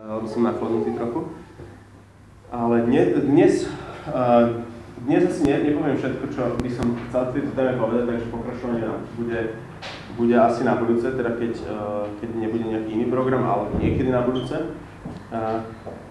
[0.00, 1.28] lebo som nachladnutý trochu.
[2.50, 3.52] Ale dnes, dnes,
[5.06, 8.84] dnes asi ne, nepoviem všetko, čo by som chcel v tejto téme povedať, takže pokračovanie
[9.14, 9.40] bude,
[10.18, 11.52] bude asi na budúce, teda keď,
[12.18, 14.74] keď nebude nejaký iný program, alebo niekedy na budúce.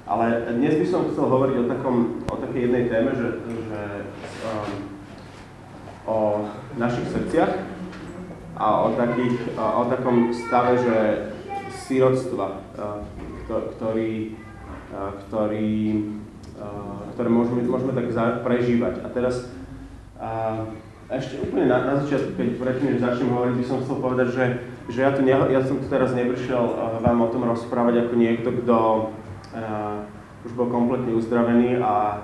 [0.09, 0.25] Ale
[0.57, 1.95] dnes by som chcel hovoriť o, takom,
[2.25, 3.79] o takej jednej téme, že, že
[6.09, 6.49] o
[6.79, 7.51] našich srdciach
[8.57, 10.95] a o, takých, o takom stave, že
[11.85, 12.63] síroctva,
[13.49, 14.37] ktorý,
[15.25, 15.73] ktorý,
[17.17, 18.13] ktoré môžeme, môžeme tak
[18.45, 19.01] prežívať.
[19.01, 19.49] A teraz
[21.09, 24.45] ešte úplne na, na začiatku, keď predtým, než začnem hovoriť, by som chcel povedať, že,
[24.93, 26.61] že ja, tu ne, ja som tu teraz neprišiel
[27.01, 28.77] vám o tom rozprávať ako niekto, kto
[29.57, 30.05] uh,
[30.45, 32.21] už bol kompletne uzdravený a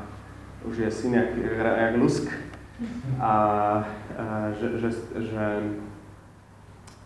[0.70, 2.30] už je syn jak, jak lusk.
[3.18, 3.34] A
[3.82, 4.90] uh, že, že,
[5.34, 5.46] že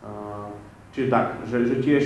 [0.04, 0.52] uh,
[0.90, 2.04] Čiže tak, že, že tiež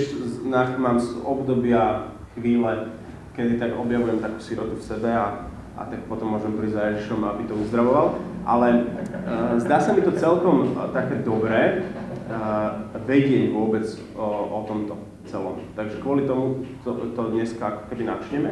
[0.76, 2.92] mám z obdobia chvíle,
[3.34, 5.48] kedy tak objavujem takú sirotu v sebe a,
[5.80, 8.20] a tak potom môžem prísť za Ježišom, aby to uzdravoval.
[8.44, 11.88] Ale uh, zdá sa mi to celkom uh, také dobré
[12.28, 13.88] uh, vedieť vôbec
[14.20, 15.00] o, o tomto
[15.32, 15.64] celom.
[15.80, 18.52] Takže kvôli tomu to, to dneska ako keby načneme.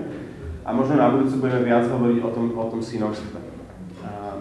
[0.64, 3.36] A možno na budúce budeme viac hovoriť o tom, o tom synovstve.
[4.00, 4.40] Uh,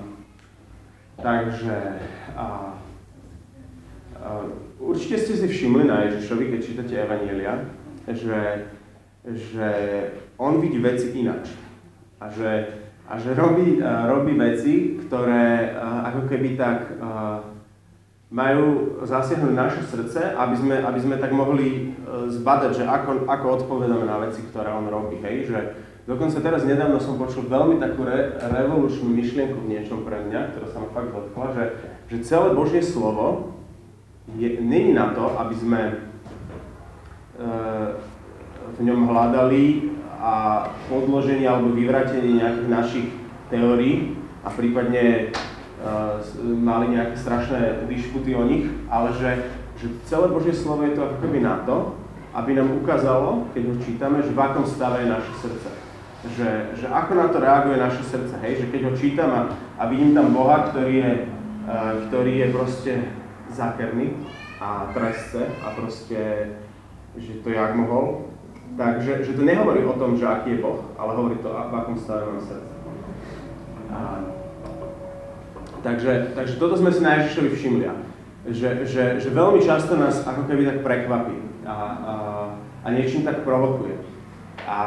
[1.18, 1.76] takže
[2.38, 2.78] uh,
[4.22, 7.68] uh, Určite ste si všimli na Ježišovi, keď čítate Evanielia,
[8.08, 8.64] že,
[9.28, 9.68] že
[10.40, 11.52] on vidí veci inač.
[12.16, 17.44] A že, a že robí, uh, robí veci, ktoré uh, ako keby tak uh,
[18.32, 21.98] majú zasiahnuť naše srdce, aby sme, aby sme tak mohli
[22.30, 25.18] zbadať, že ako, ako odpovedáme na veci, ktoré on robí.
[25.18, 25.50] Hej?
[25.50, 25.58] Že
[26.06, 30.66] dokonca teraz nedávno som počul veľmi takú re, revolučnú myšlienku v niečom pre mňa, ktorá
[30.70, 31.64] sa ma fakt dotkla, že,
[32.06, 33.58] že celé Božie slovo
[34.38, 35.92] je, není na to, aby sme e,
[38.76, 43.08] v ňom hľadali a podloženie alebo vyvratenie nejakých našich
[43.48, 44.14] teórií
[44.44, 45.24] a prípadne e,
[46.44, 49.30] mali nejaké strašné dišputy o nich, ale že,
[49.80, 51.96] že celé Božie slovo je to ako keby na to,
[52.30, 55.70] aby nám ukázalo, keď ho čítame, že v akom stave je naše srdce.
[56.20, 58.60] Že, že ako na to reaguje naše srdce, hej?
[58.60, 59.42] že keď ho čítam a,
[59.80, 61.12] a vidím tam Boha, ktorý je,
[61.64, 62.92] uh, ktorý je proste
[63.60, 64.16] zákerný
[64.60, 66.48] a trestce a proste,
[67.16, 68.32] že to jak mohol.
[68.76, 71.98] Takže že to nehovorí o tom, že aký je Boh, ale hovorí to, v akom
[71.98, 72.74] stave mám srdce.
[73.90, 73.98] A,
[75.82, 77.84] takže, takže toto sme si na Ježišovi všimli.
[78.40, 82.14] Že, že, že veľmi často nás ako keby tak prekvapí a, a,
[82.80, 84.00] a niečím tak provokuje.
[84.64, 84.80] A, a,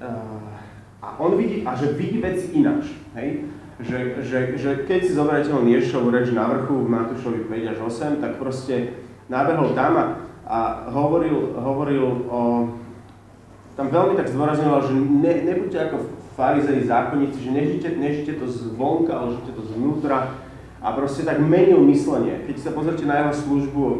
[0.00, 0.08] a,
[1.02, 2.94] a on vidí, a že vidí veci ináč.
[3.18, 3.50] Hej?
[3.80, 7.78] Že, že, že keď si zoberiete len Ježišovu reč na vrchu v Matúšovi 5 až
[7.80, 8.92] 8, tak proste
[9.32, 10.58] nábehol tam a,
[10.90, 12.40] hovoril, hovoril o...
[13.78, 15.96] Tam veľmi tak zdôrazňoval, že ne, nebuďte ako
[16.36, 20.36] farizei zákonníci, že nežite, nežite to zvonka, ale žite to zvnútra.
[20.80, 22.44] A proste tak menil myslenie.
[22.48, 23.96] Keď sa pozrite na jeho službu uh,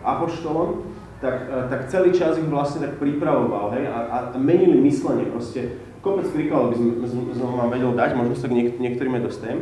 [0.00, 0.84] apoštolom,
[1.20, 5.28] tak, uh, tak celý čas ich vlastne tak pripravoval, hej, a, a menili myslenie.
[5.28, 9.60] Proste kopec príkladov by som, vám vedel dať, možno sa k niek- niektorým aj dostajem,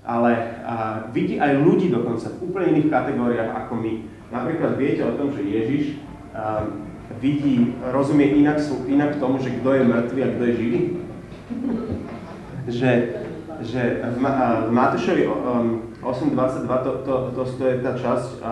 [0.00, 0.32] ale
[0.64, 3.92] a, vidí aj ľudí dokonca v úplne iných kategóriách ako my.
[4.32, 6.00] Napríklad viete o tom, že Ježiš
[6.32, 6.64] a,
[7.20, 10.80] vidí, rozumie inak, inak tomu, že kto je mŕtvy a kto je živý.
[12.68, 12.92] že,
[13.64, 18.50] že v, Ma- v Matúšovi um, 8.22 to, to, to, to je tá časť a,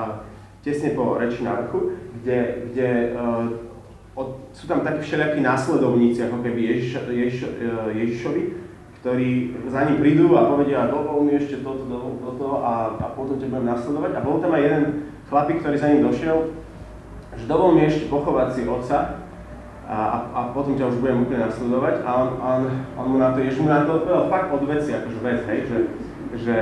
[0.64, 2.38] tesne po reči na vrchu, kde,
[2.68, 3.65] kde od,
[4.56, 7.04] sú tam takí všelijakí následovníci, ako keby Ježiš,
[7.92, 8.42] Ježišovi,
[9.04, 13.36] ktorí za ním prídu a povedia, dovol mi ešte toto, dovol toto a, a potom
[13.36, 14.16] ťa budem nasledovať.
[14.16, 14.84] A bol tam aj jeden
[15.28, 16.56] chlapík, ktorý za ním došiel,
[17.36, 19.20] že dovol mi ešte pochovať si otca
[19.84, 21.94] a, a, a potom ťa už budem úplne nasledovať.
[22.00, 22.60] A on, on,
[22.96, 25.60] on mu na to, Ježiš mu na to odpovedal fakt od veci, akože vec, hej,
[25.68, 25.78] že,
[26.32, 26.58] že,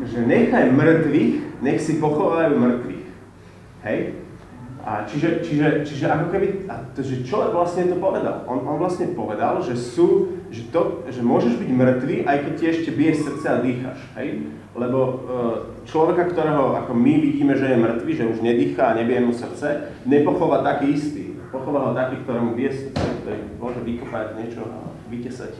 [0.00, 3.04] že nechaj mŕtvych, nech si pochovajú mŕtvych.
[3.84, 4.23] Hej?
[4.84, 8.44] A čiže, čiže, čiže ako keby, a to, že čo vlastne to povedal?
[8.44, 12.64] On, on vlastne povedal, že sú, že, to, že môžeš byť mŕtvý, aj keď ti
[12.68, 14.44] ešte bije srdce a dýchaš, hej?
[14.76, 15.12] Lebo e,
[15.88, 19.88] človeka, ktorého ako my vidíme, že je mŕtvý, že už nedýchá a nebije mu srdce,
[20.04, 21.32] nepochová taký istý.
[21.48, 25.56] Pochová ho taký, ktorému bije srdce, ktorý môže vykopať niečo a vytesať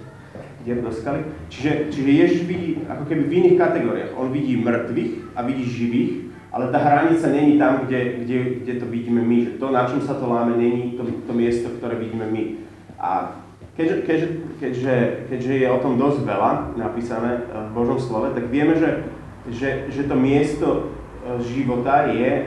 [0.65, 1.21] kde do skaly.
[1.53, 4.13] Čiže, čiže Ježiš vidí ako keby v iných kategóriách.
[4.17, 6.13] On vidí mŕtvych a vidí živých,
[6.55, 9.45] ale tá hranica není tam, kde, kde, kde to vidíme my.
[9.45, 12.63] Že to, na čom sa to láme, není to, to miesto, ktoré vidíme my.
[12.95, 13.43] A
[13.75, 14.29] keďže, keďže,
[14.63, 14.95] keďže,
[15.35, 19.03] keďže je o tom dosť veľa napísané v Božom slove, tak vieme, že,
[19.51, 20.95] že, že to miesto
[21.27, 22.47] e, života je,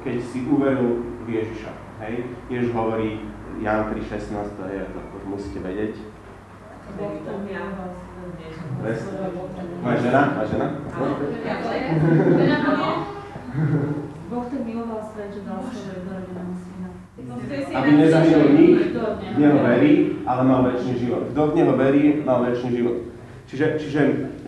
[0.00, 1.72] keď si uveril v Ježiša.
[2.00, 2.24] Hej?
[2.48, 3.28] Ježiš hovorí,
[3.60, 6.00] Jan 3.16, to je, to už musíte vedieť.
[9.84, 10.32] Moja žena?
[10.32, 10.66] Moja žena?
[14.30, 16.88] Boh tak miloval svet, že dal svojho jednorodeného syna.
[17.78, 18.78] Aby nezahynul nik,
[19.34, 19.92] v Neho verí,
[20.26, 21.30] ale mal väčší život.
[21.30, 22.96] Kto v Neho verí, mal väčší život.
[23.46, 24.00] Čiže, čiže,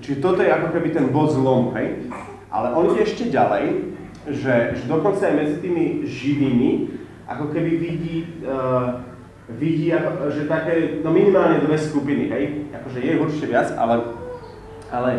[0.02, 2.10] čiže toto je ako keby ten bod zlom, hej?
[2.50, 3.94] Ale on ide ešte ďalej,
[4.26, 6.70] že, že dokonca aj medzi tými živými,
[7.30, 9.06] ako keby vidí, uh,
[9.54, 12.44] vidí ako, že také, no minimálne dve skupiny, hej?
[12.74, 14.18] Akože je určite viac, ale,
[14.90, 15.10] ale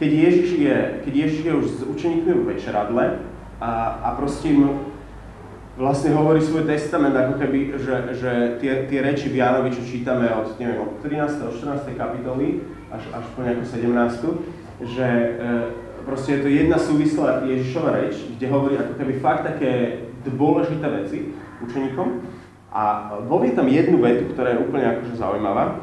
[0.00, 3.33] keď Ježiš je, keď Ježiš je už s učeníkmi v večeradle
[3.64, 3.72] a,
[4.04, 4.92] a proste im
[5.80, 10.28] vlastne hovorí svoj testament, ako keby, že, že tie, tie reči v Jánovi, čo čítame
[10.30, 11.48] od, neviem, od 13.
[11.48, 11.96] 14.
[11.96, 12.60] kapitoly
[12.92, 14.84] až, až po nejakú 17.
[14.84, 15.28] že e,
[16.04, 21.32] proste je to jedna súvislá Ježišova reč, kde hovorí ako keby fakt také dôležité veci
[21.64, 22.22] učeníkom
[22.68, 25.80] a povie tam jednu vetu, ktorá je úplne akože zaujímavá.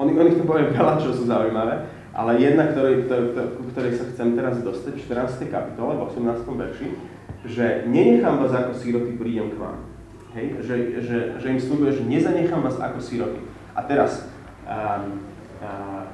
[0.00, 3.94] Oni, oni to povie veľa, čo sú zaujímavé, ale jedna, ktorej, to, to, ku ktorej
[3.94, 5.46] sa chcem teraz dostať, v 14.
[5.46, 6.42] kapitole, v 18.
[6.42, 6.88] verši,
[7.46, 9.78] že nenechám vás ako síroty, prídem k vám.
[10.34, 10.46] Hej?
[10.60, 10.74] Že,
[11.06, 13.40] že, že im slúbuje, že nezanechám vás ako síroty.
[13.78, 14.26] A teraz,
[14.66, 15.22] um,
[15.62, 16.04] uh,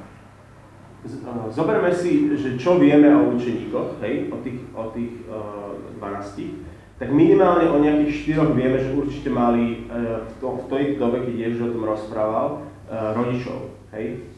[1.49, 7.13] zoberme si, že čo vieme o učeníkoch, hej, o tých, o tých uh, 12, tak
[7.13, 11.35] minimálne o nejakých štyroch vieme, že určite mali uh, v, to, v tej dobe, keď
[11.35, 14.36] Ježiš o tom rozprával, uh, rodičov, hej.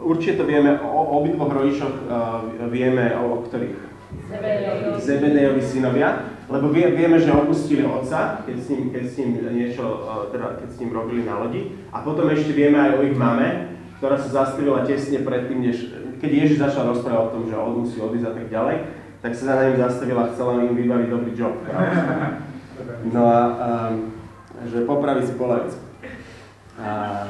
[0.00, 1.94] Určite to vieme, o obidvoch rodičoch
[2.70, 3.74] vieme, o, ktorých
[5.02, 9.84] Zebedejovi synovia, lebo vie, vieme, že opustili otca, keď s ním, keď s ním niečo,
[10.30, 11.74] teda keď s ním robili na lodi.
[11.90, 15.90] A potom ešte vieme aj o ich mame, ktorá sa zastavila tesne predtým, než,
[16.22, 18.76] keď Ježiš začal rozprávať o tom, že on musí odísť a tak ďalej,
[19.22, 21.54] tak sa za ním zastavila a chcela im vybaviť dobrý job.
[23.06, 23.40] No a
[23.88, 24.12] um,
[24.68, 25.72] že popraví si polavec.
[26.76, 27.24] A,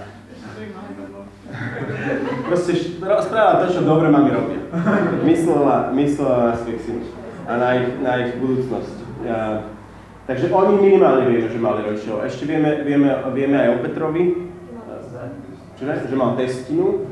[2.47, 4.61] Proste správala to, čo dobre mami robia.
[5.23, 7.07] Myslela, myslela na svojich synov
[7.47, 8.97] a na ich, na ich budúcnosť.
[9.23, 9.71] Ja,
[10.27, 12.27] takže oni minimálne vieme, že mali rodičov.
[12.27, 14.25] Ešte vieme, vieme, vieme aj o Petrovi,
[15.79, 17.07] že, že mal testinu.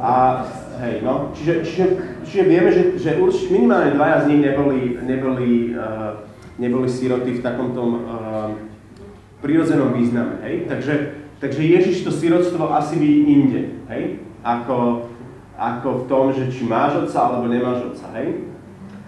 [0.00, 0.44] A
[0.80, 1.84] hej, no, čiže, čiže,
[2.24, 6.24] čiže vieme, že, že určite minimálne dvaja z nich neboli, neboli, uh,
[6.56, 7.96] neboli síroty v takomto uh,
[9.44, 10.64] prirodzenom význame, hej.
[10.68, 15.08] Takže, takže Ježiš to sirotstvo asi vidí inde, hej ako,
[15.56, 18.48] ako v tom, že či máš otca alebo nemáš otca, hej?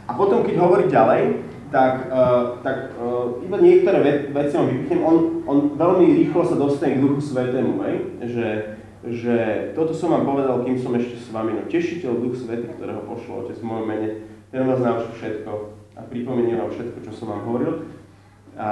[0.05, 1.40] A potom, keď hovorí ďalej,
[1.73, 5.00] tak, uh, tak uh, iba niektoré ve- veci vám vypichnem.
[5.00, 5.17] On,
[5.49, 7.96] on veľmi rýchlo sa dostane k Duchu Svetému, hej?
[8.29, 8.49] Že,
[9.08, 9.37] že
[9.73, 13.49] toto som vám povedal, kým som ešte s vami, no tešiteľ Duch Svetý, ktorého pošlo
[13.49, 14.08] Otec v mojom mene,
[14.52, 15.50] ten vás naučí všetko
[15.96, 17.88] a pripomenie vám všetko, čo som vám hovoril.
[18.52, 18.69] A,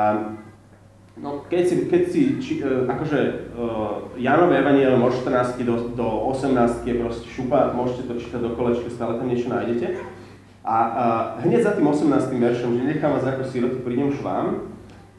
[1.20, 6.06] No, keď si, keď si či, uh, akože uh, Janové Evangelium od 14 do, do
[6.32, 10.00] 18 je proste šupa, môžete to čítať do kolečka, stále tam niečo nájdete.
[10.64, 12.08] A uh, hneď za tým 18.
[12.40, 14.72] veršom, že nechám vás ako siroty, prídem k vám,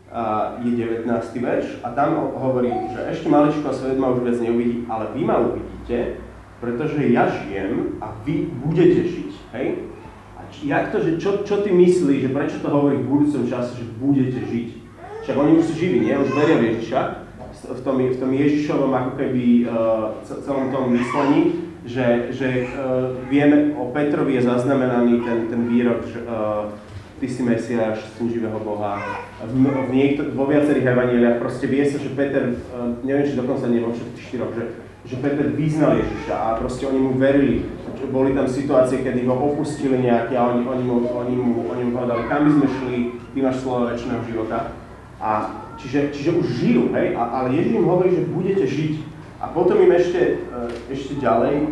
[0.09, 1.05] uh, je 19.
[1.37, 5.21] verš a tam hovorí, že ešte maličko a svet ma už viac neuvidí, ale vy
[5.21, 6.17] ma uvidíte,
[6.57, 9.31] pretože ja žijem a vy budete žiť.
[9.53, 9.85] Hej?
[10.33, 13.45] A či, jak to, že čo, čo ty myslíš, že prečo to hovorí v budúcom
[13.45, 14.80] čase, že budete žiť?
[15.21, 16.17] Však oni už sú živí, nie?
[16.17, 17.21] Už veria Ježiša
[17.69, 23.77] v tom, v tom Ježišovom ako keby uh, celom tom myslení, že, že uh, vieme,
[23.77, 26.73] o Petrovi je zaznamenaný ten, ten výrok, že uh,
[27.21, 28.97] ty si Mesiáš, syn živého Boha.
[29.45, 33.69] V, v niekto, vo viacerých evaníliách proste vie sa, že Peter, uh, neviem, či dokonca
[33.69, 34.63] nie vo všetkých štyroch, že,
[35.05, 37.65] že Peter vyznal Ježiša a proste oni mu verili.
[38.09, 41.91] Boli tam situácie, kedy ho opustili nejaké a oni, oni, mu, oni, mu, oni mu
[41.93, 42.97] povedali, kam by sme šli,
[43.29, 44.80] ty máš slovo väčšného života.
[45.21, 45.29] A
[45.77, 47.13] čiže, čiže už žijú, hej?
[47.13, 48.93] A, ale Ježiš im hovorí, že budete žiť.
[49.41, 51.69] A potom im ešte, e, ešte ďalej,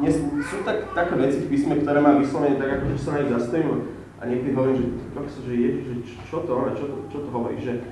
[0.00, 0.16] dnes,
[0.48, 3.32] sú tak, také veci v písme, ktoré má vyslovene tak, ako že sa na nich
[3.32, 4.86] zastavím a niekedy hovorím, že,
[5.44, 5.94] že Ježiš, že
[6.24, 7.84] čo to, čo to, čo to hovorí, že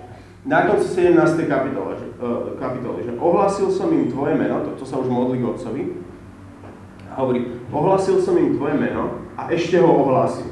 [0.48, 1.44] na konci 17.
[1.44, 5.44] kapitole, že, uh, kapitoly, že ohlasil som im tvoje meno, to, to sa už modlí
[5.44, 5.82] k otcovi,
[7.12, 10.51] a hovorí, ohlasil som im tvoje meno a ešte ho ohlásim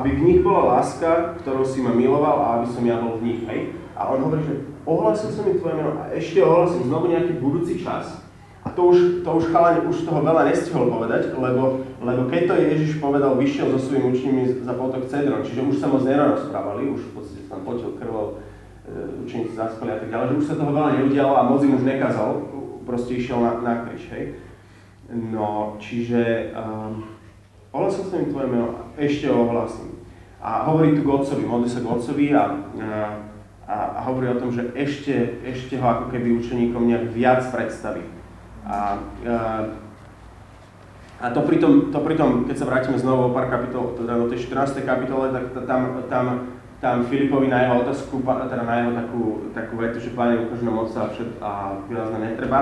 [0.00, 3.24] aby v nich bola láska, ktorou si ma miloval a aby som ja bol v
[3.32, 3.72] nich, hej?
[3.96, 7.80] A on hovorí, že ohlasil som im tvoje meno a ešte ohlasím znovu nejaký budúci
[7.80, 8.26] čas.
[8.66, 12.54] A to už, to už chalani už toho veľa nestihol povedať, lebo, lebo keď to
[12.58, 17.00] Ježiš povedal, vyšiel so svojimi učními za potok Cedron, čiže už sa moc nerozprávali, už
[17.08, 18.42] v podstate tam potil krvou,
[18.90, 21.78] e, učeníci zaspali a tak ďalej, že už sa toho veľa neudialo a moc im
[21.78, 22.30] už nekázal,
[22.82, 24.24] proste išiel na, na kríž, hej.
[25.14, 27.15] No, čiže um,
[27.76, 30.00] Ohlasil som im tvoje meno a ešte ho ohlasím.
[30.40, 32.44] A hovorí tu k otcovi, modlí sa k otcovi a,
[33.68, 38.00] a, a hovorí o tom, že ešte, ešte ho ako keby učeníkom nejak viac predstaví.
[38.64, 39.36] A, a,
[41.20, 44.48] a to pritom, to pritom, keď sa vrátime znovu o pár kapitol, teda do tej
[44.48, 44.80] 14.
[44.80, 46.26] kapitole, tak tam, tam,
[46.80, 50.76] tam Filipovi na jeho otázku, teda na jeho takú, takú vetu, že páne ukáž nám
[50.80, 51.12] moc a,
[51.44, 51.50] a
[51.92, 52.60] viac nám netreba,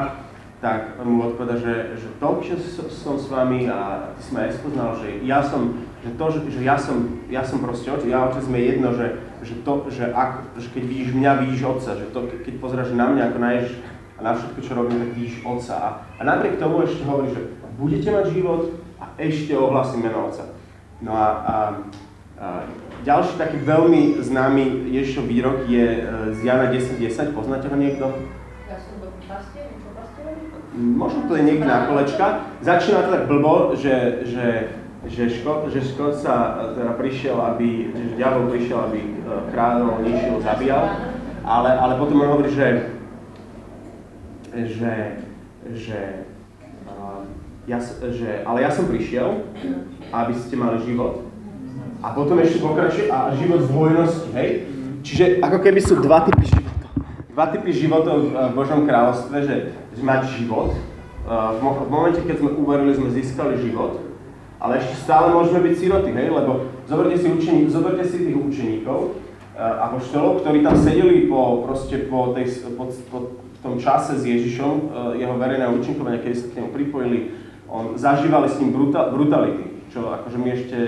[0.64, 2.56] tak mu odpoveda, že, že to, že
[2.88, 6.38] som s vami a ty si ma aj spoznal, že ja som, že to, že,
[6.56, 10.08] že ja som, ja som proste otec, ja otec sme jedno, že, že to, že,
[10.08, 13.50] ak, že keď vidíš mňa, vidíš otca, že to, keď pozráš na mňa ako na
[13.60, 13.76] Ježiš
[14.16, 15.74] a na všetko, čo robím, tak vidíš otca.
[15.76, 17.44] A, a napriek tomu ešte hovorí, že
[17.76, 18.62] budete mať život
[18.96, 20.48] a ešte ohlasím meno otca.
[21.04, 21.54] No a, a,
[22.40, 22.46] a
[23.04, 26.02] ďalší taký veľmi známy Ježišov výrok je e,
[26.32, 27.36] z Jana 10.10, 10.
[27.36, 28.08] poznáte ho niekto?
[30.74, 32.50] Možno to je niekde na kolečka.
[32.58, 34.74] Začína to tak blbo, že, že,
[35.06, 39.10] že, ško, že Škod sa teda prišiel, aby, že diabol prišiel, aby e,
[39.54, 40.82] kráľov ničil, zabíjal.
[41.46, 42.90] Ale, ale potom on hovorí, že,
[44.50, 45.22] že,
[45.76, 46.00] že,
[46.88, 47.20] uh,
[47.68, 47.78] ja,
[48.08, 49.44] že, ale ja som prišiel,
[50.08, 51.28] aby ste mali život.
[52.00, 54.48] A potom ešte pokračuje, a život v hojnosti, hej?
[55.04, 56.48] Čiže ako keby sú dva typy
[57.34, 59.56] dva typy životov v Božom kráľovstve, že,
[59.98, 60.70] mať život.
[61.26, 63.98] V, v momente, keď sme uverili, sme získali život,
[64.62, 66.30] ale ešte stále môžeme byť siroty, hej?
[66.30, 69.18] Lebo zoberte si, učení, zoberte si tých učeníkov,
[69.58, 73.18] apoštolov, ktorí tam sedeli po, proste po, tej, po, po
[73.62, 77.18] tom čase s Ježišom, jeho verejné účinkovanie, keď sa k nemu pripojili,
[77.70, 80.80] on, zažívali s ním brutal, brutality, čo akože my ešte,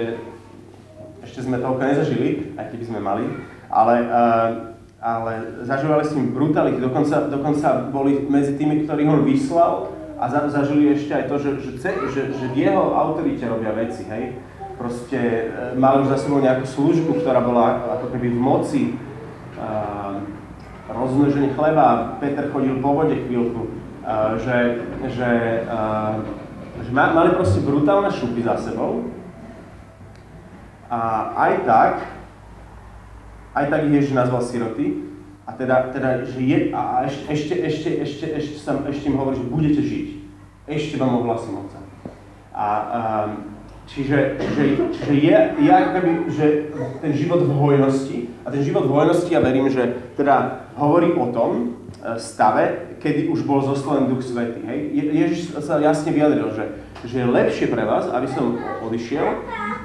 [1.24, 2.28] ešte sme toľko nezažili,
[2.60, 3.24] aj keby sme mali,
[3.72, 9.72] ale uh, ale zažívali s ním brutality, dokonca, dokonca boli medzi tými, ktorých on vyslal
[10.16, 11.70] a za, zažili ešte aj to, že, že,
[12.08, 14.40] že, že v jeho autorite robia veci, hej.
[14.76, 18.82] Proste e, mali už za sebou nejakú službu, ktorá bola ako keby v moci
[19.56, 20.20] uh,
[20.88, 23.72] rozmnoženie chleba, Peter chodil po vode chvíľku,
[24.04, 24.84] uh, že,
[25.16, 25.32] že,
[25.64, 26.20] uh,
[26.84, 29.08] že mali proste brutálne šupy za sebou.
[30.92, 31.94] A aj tak
[33.56, 35.08] aj tak ich Ježiš nazval siroty.
[35.46, 39.38] A teda, teda že je, a ešte, ešte, ešte, ešte, ešte, sa, ešte im hovorí,
[39.38, 40.06] že budete žiť.
[40.66, 41.78] Ešte vám ohlasím Otca.
[42.50, 43.30] A, um,
[43.86, 45.98] čiže, čiže, čiže je, je ako
[46.34, 46.46] že
[46.98, 51.30] ten život v hojnosti, a ten život v hojnosti, ja verím, že teda hovorí o
[51.30, 51.50] tom
[51.98, 54.62] e, stave, kedy už bol zoslaven Duch Svetý.
[54.66, 54.78] Hej?
[54.94, 56.64] Je, Ježiš sa jasne vyjadril, že,
[57.06, 59.26] že je lepšie pre vás, aby som odišiel,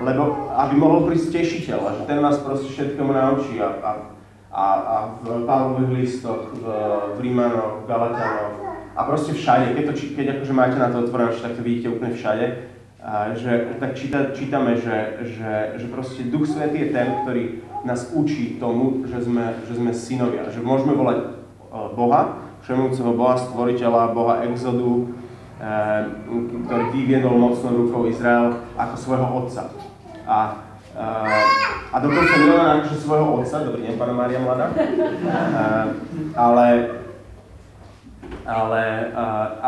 [0.01, 3.91] lebo aby mohol prísť tešiteľ, a že ten vás proste všetkomu naučí a, a,
[4.51, 6.63] a, a v Pavlových listoch, v,
[7.15, 8.55] v Rímanoch, v Galatanoch.
[8.91, 12.11] A proste všade, keď, to, keď akože máte na to otvorené, tak to vidíte úplne
[12.11, 12.45] všade,
[13.01, 18.13] a že, tak číta, čítame, že, že, že proste Duch Svetý je ten, ktorý nás
[18.13, 21.27] učí tomu, že sme, že sme synovia, že môžeme volať e,
[21.97, 25.05] Boha, všemujúceho Boha, stvoriteľa, Boha exodu, e,
[26.69, 29.73] ktorý vyviedol mocnou rukou Izrael ako svojho otca.
[30.31, 30.63] A,
[30.95, 31.05] a,
[31.91, 35.63] a dokonca nielen akože svojho otca, dobrý deň, pána Mária Mladá, a,
[36.39, 36.67] ale,
[38.47, 39.23] ale a,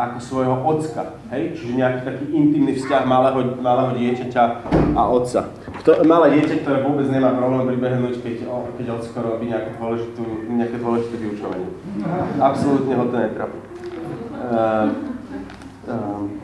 [0.08, 1.52] ako svojho ocka, hej?
[1.52, 4.42] Čiže nejaký taký intimný vzťah malého, malého dieťaťa
[4.96, 5.52] a otca.
[5.84, 8.48] Kto, malé dieťa, ktoré vôbec nemá problém pribehnúť, keď,
[8.80, 11.68] keď ocko robí nejaké dôležité, nejaké dôležité vyučovanie.
[12.40, 13.58] Absolútne ho to netrápi.
[14.44, 14.86] Uh,
[15.92, 16.43] um,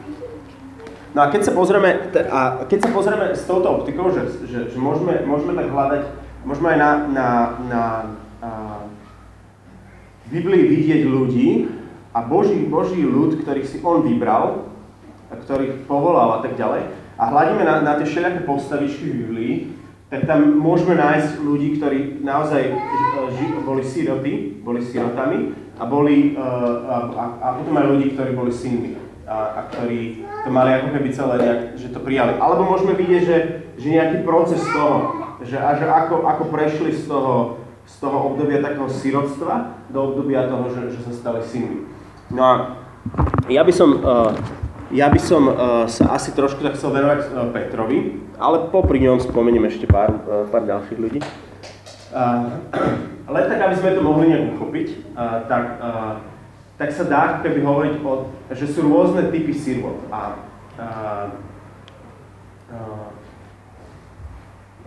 [1.11, 1.90] No a keď sa pozrieme,
[2.31, 6.02] a keď sa pozrieme s touto optikou, že, že, že môžeme, môžeme tak hľadať,
[6.47, 7.29] môžeme aj na, na,
[7.67, 7.83] na
[8.38, 8.50] a,
[10.31, 11.67] Biblii vidieť ľudí
[12.14, 14.71] a Boží, Boží ľud, ktorých si On vybral,
[15.31, 19.55] a ktorých povolal a tak ďalej, a hľadíme na, na tie všelijaké postavičky v Biblii,
[20.14, 22.71] tak tam môžeme nájsť ľudí, ktorí naozaj
[23.35, 26.47] ži, boli siroty, boli sirotami a, boli, a,
[27.11, 29.00] a, a potom aj ľudí, ktorí boli synmi
[29.31, 32.35] a, a ktorí to mali ako keby celé nejak, že to prijali.
[32.43, 33.39] Alebo môžeme vidieť, že,
[33.79, 38.59] že nejaký proces toho, že, a že ako, ako prešli z toho, z toho obdobia
[38.59, 41.87] takého sirotstva do obdobia toho, že, že sa stali synmi.
[42.35, 42.53] No a
[43.47, 44.35] ja by som, uh,
[44.91, 45.55] ja by som uh,
[45.87, 50.51] sa asi trošku tak chcel venovať uh, Petrovi, ale popri ňom spomeniem ešte pár, uh,
[50.51, 51.23] pár ďalších ľudí.
[52.11, 52.59] Uh,
[53.31, 56.19] len tak, aby sme to mohli nejak uchopiť, uh, tak uh,
[56.81, 60.01] tak sa dá keby hovoriť o, že sú rôzne typy sirvot.
[60.09, 60.25] A, a,
[60.81, 62.77] a,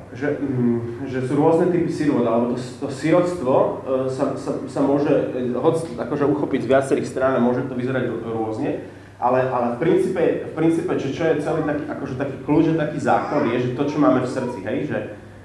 [0.09, 3.73] že, mm, že sú rôzne typy sirvot, alebo to, to sirotstvo uh,
[4.09, 8.89] sa, sa, sa môže hoď, akože uchopiť z viacerých strán a môže to vyzerať rôzne,
[9.21, 12.97] ale, ale v princípe, v princípe že čo je celý taký, akože taký kľúč, taký
[12.97, 14.99] základ je, že to, čo máme v srdci, hej, že,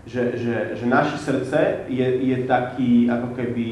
[0.08, 3.66] že, že, že naše srdce je, je taký ako keby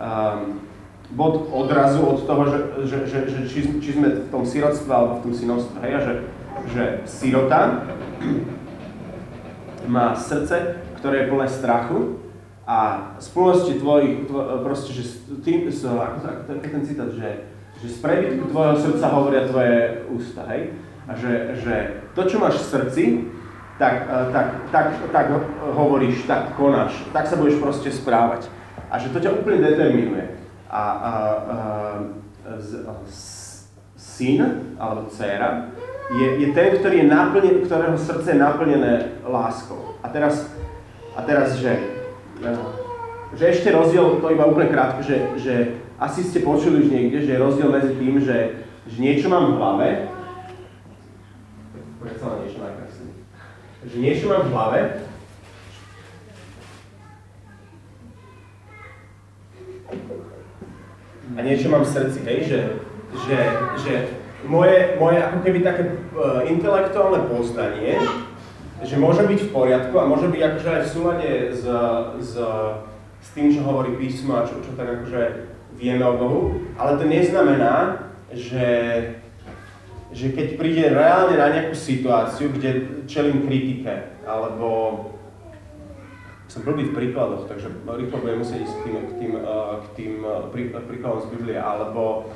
[0.00, 0.67] um,
[1.10, 5.20] bod odrazu od toho, že, že, že, že či, či sme v tom sirotstve alebo
[5.20, 5.76] v tom synovstve.
[5.80, 6.12] Hej, a že,
[6.68, 7.60] že sirota
[9.88, 12.20] má srdce, ktoré je plné strachu
[12.68, 13.26] a z
[13.80, 15.08] tvojich, tvoj, proste, že
[15.40, 17.48] tým, so, ako, ako je ten citát, že,
[17.80, 20.76] že z prebytku tvojho srdca hovoria tvoje ústa, hej?
[21.08, 23.04] A že, že to, čo máš v srdci,
[23.80, 25.26] tak, tak, tak, tak
[25.72, 28.44] hovoríš, tak konáš, tak sa budeš proste správať.
[28.92, 30.37] A že to ťa úplne determinuje.
[30.68, 31.12] A, a,
[32.52, 33.48] a z,
[33.96, 34.40] syn
[34.78, 35.72] alebo dcera
[36.12, 39.96] je, je ten, ktorý je naplnený, ktorého srdce je naplnené láskou.
[40.04, 40.48] A teraz,
[41.16, 41.76] a teraz že
[43.36, 45.54] že ešte rozdiel, to iba úplne krátko, že, že
[46.00, 49.56] asi ste počuli už niekde, že je rozdiel medzi tým, že, že niečo mám v
[49.60, 49.88] hlave,
[53.84, 54.80] že niečo mám v hlave,
[61.38, 62.60] a niečo mám v srdci, hej, že,
[63.14, 63.38] že,
[63.78, 63.94] že
[64.42, 65.86] moje, moje ako keby také
[66.18, 68.02] uh, intelektuálne poznanie
[68.82, 71.62] že môže byť v poriadku a môže byť akože aj v súlade s,
[72.22, 72.32] s,
[73.18, 76.40] s tým, čo hovorí písmo a čo, čo tak akože vieme o Bohu,
[76.78, 78.68] ale to neznamená, že,
[80.14, 85.10] že keď príde reálne na nejakú situáciu, kde čelím kritike, alebo
[86.48, 89.32] som blbý v príkladoch, takže rýchlo budem musieť ísť k tým, k tým,
[89.84, 90.12] k tým
[90.88, 92.32] príkladom z Biblie, alebo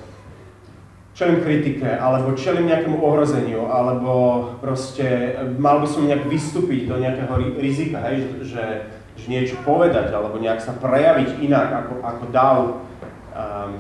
[1.17, 4.13] čelím kritike, alebo čelím nejakému ohrozeniu, alebo
[4.61, 8.65] proste mal by som nejak vystúpiť do nejakého rizika, hej, že,
[9.17, 12.57] že niečo povedať, alebo nejak sa prejaviť inak ako, ako dav,
[13.33, 13.73] um,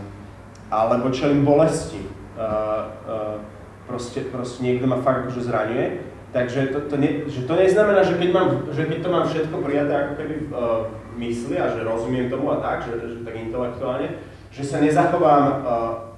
[0.73, 2.01] alebo čelím bolesti.
[2.33, 3.37] Uh, uh,
[3.85, 6.12] proste, proste niekto ma fakt akože zraňuje.
[6.33, 9.57] Takže to, to, ne, že to neznamená, že keď, mám, že keď to mám všetko
[9.61, 10.89] prijaté ako keby v uh,
[11.21, 14.17] mysli a že rozumiem tomu a tak, že, že tak intelektuálne,
[14.49, 15.59] že sa nezachovám uh,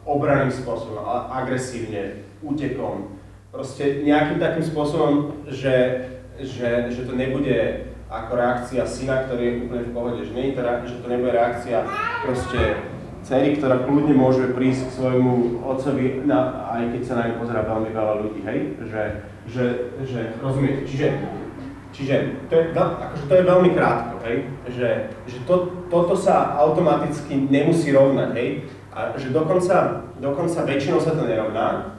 [0.06, 1.02] obraným spôsobom,
[1.34, 3.18] agresívne, útekom.
[3.50, 6.06] Proste nejakým takým spôsobom, že,
[6.38, 10.62] že, že to nebude ako reakcia syna, ktorý je úplne v pohode, že, nie to,
[10.62, 11.82] že to nebude reakcia
[12.22, 12.60] proste
[13.24, 17.64] cery, ktorá kľudne môže prísť k svojmu otcovi, na, aj keď sa na ňu pozerá
[17.64, 18.58] veľmi veľa ľudí, hej?
[18.84, 19.02] Že,
[19.48, 19.64] že,
[20.04, 20.84] že rozumiete?
[20.84, 21.08] Čiže,
[21.96, 22.14] čiže
[22.46, 24.36] to, je, akože to je veľmi krátko, hej?
[24.68, 24.88] Že,
[25.24, 28.68] že to, toto sa automaticky nemusí rovnať, hej?
[28.92, 31.96] A že dokonca, dokonca väčšinou sa to nerovná,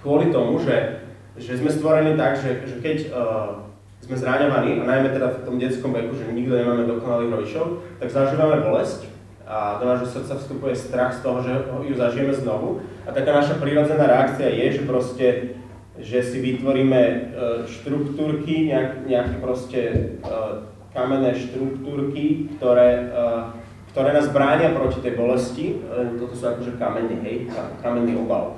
[0.00, 1.04] kvôli tomu, že,
[1.36, 3.68] že sme stvorení tak, že, že keď uh,
[4.00, 7.64] sme zraňovaní, a najmä teda v tom detskom veku, že nikto nemáme dokonalých rodičov,
[8.00, 9.19] tak zažívame bolesť
[9.50, 11.50] a do nášho srdca vstupuje strach z toho, že
[11.90, 12.86] ju zažijeme znovu.
[13.02, 15.26] A taká naša prírodzená reakcia je, že proste
[16.00, 17.18] že si vytvoríme uh,
[17.68, 19.80] štruktúrky, nejak, nejaké proste
[20.24, 20.64] uh,
[20.96, 23.52] kamenné štruktúrky, ktoré uh,
[23.90, 25.82] ktoré nás bránia proti tej bolesti,
[26.14, 27.36] toto sú akože kameny, hej,
[27.82, 28.54] kamenný obal,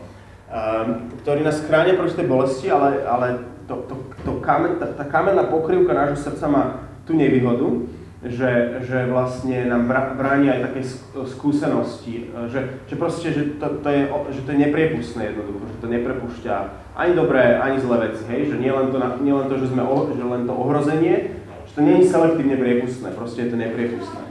[1.24, 3.94] ktorý nás chránia proti tej bolesti, ale, ale to, to,
[4.28, 6.62] to kamen, tá, tá kamenná pokrývka nášho srdca má
[7.08, 7.88] tú nevýhodu,
[8.22, 10.80] že, že vlastne nám bráni aj také
[11.26, 15.88] skúsenosti, že, že proste, že to, to je, že to je nepriepustné jednoducho, že to
[15.90, 16.54] neprepúšťa
[16.94, 19.82] ani dobré, ani zlé veci, hej, že nie len to, nie len to že sme,
[20.14, 21.34] že len to ohrozenie,
[21.66, 24.22] že to nie je selektívne priepustné, proste je to nepriepustné.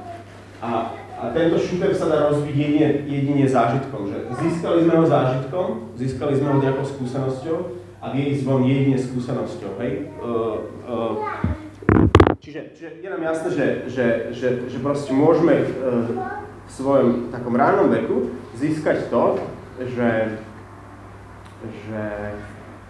[0.63, 4.07] A, a tento šuter sa dá rozbiť jedine, jedine zážitkom.
[4.07, 5.67] Že získali sme ho zážitkom,
[5.99, 7.57] získali sme ho nejakou skúsenosťou
[7.99, 9.71] a vie ísť von jedine skúsenosťou.
[9.83, 9.91] Hej?
[10.21, 16.09] Uh, uh, čiže, čiže je nám jasné, že, že, že, že proste môžeme uh,
[16.65, 19.37] v svojom takom ránom veku získať to,
[19.77, 20.41] že,
[21.85, 22.01] že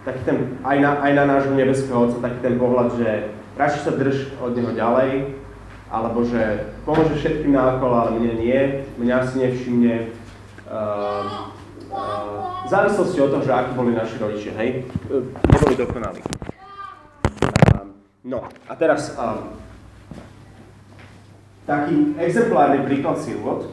[0.08, 3.08] taký ten, aj na, aj na nášho nebeského Otca, taký ten pohľad, že
[3.60, 5.36] radšej sa drž od Neho ďalej,
[5.92, 8.60] alebo že pomôže všetkým náokolo, ale mne nie,
[8.96, 9.94] mňa si nevšimne.
[10.64, 11.52] Uh,
[11.92, 14.88] uh, v závislosti od toho, že akí boli naši rodičia, hej,
[15.52, 16.24] neboli dokonalí.
[18.24, 18.38] Uh, no
[18.70, 19.50] a teraz uh,
[21.66, 23.70] taký exemplárny príklad sirvot uh,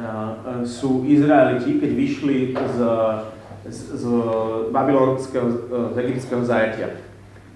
[0.00, 2.78] uh, sú Izraeliti, keď vyšli z,
[3.68, 4.04] z, z
[4.72, 5.46] babylonského,
[5.92, 6.96] z egyptského zajatia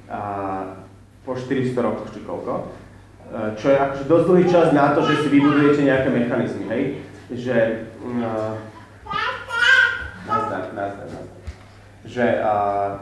[0.08, 0.84] uh,
[1.24, 2.82] po 400 rokoch či koľko.
[3.32, 6.82] Eh, čo je akože dosť dlhý čas na to, že si vybudujete nejaké mechanizmy, hej?
[7.32, 7.56] Že...
[8.04, 8.60] Uh,
[10.28, 11.40] nazdar, nazdar, nazdar.
[12.04, 12.92] Že uh,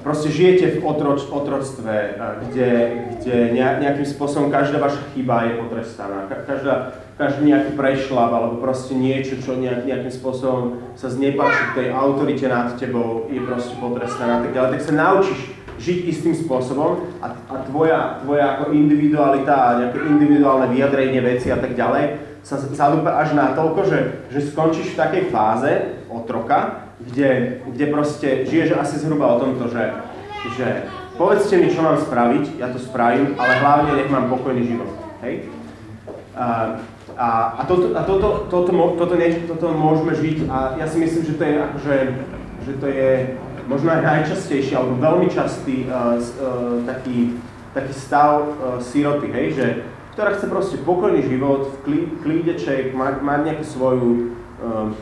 [0.00, 2.16] proste žijete v otroč, otroctve,
[2.48, 2.70] kde,
[3.20, 6.24] kde nejakým spôsobom každá vaša chyba je potrestaná.
[6.48, 12.48] Každá, každý nejaký prešlap alebo proste niečo, čo nejak, nejakým spôsobom sa znepáči tej autorite
[12.48, 14.40] nad tebou, je proste potrestaná.
[14.40, 15.40] Tak, ale tak sa naučíš
[15.76, 21.76] žiť istým spôsobom a, a tvoja, tvoja ako individualita nejaké individuálne vyjadrenie veci a tak
[21.76, 23.98] ďalej sa zadúpe až na toľko, že,
[24.34, 25.70] že skončíš v takej fáze
[26.10, 29.94] otroka, kde, kde proste žiješ asi zhruba o tomto, že,
[30.58, 30.66] že
[31.18, 34.90] povedzte mi, čo mám spraviť, ja to spravím, ale hlavne nech mám pokojný život.
[35.22, 35.48] Hej?
[36.32, 36.78] A,
[37.16, 37.28] a,
[37.60, 39.14] a, toto, a toto, toto, toto, toto,
[39.52, 41.96] toto môžeme žiť a ja si myslím, že to je akože,
[42.64, 43.10] že to je
[43.68, 47.36] možno aj najčastejší, alebo veľmi častý uh, uh, taký,
[47.76, 49.66] taký stav uh, siroty, hej, že
[50.12, 54.10] ktorá chce proste pokojný život, v klídeček, mať, mať nejakú svoju,
[54.60, 54.92] um,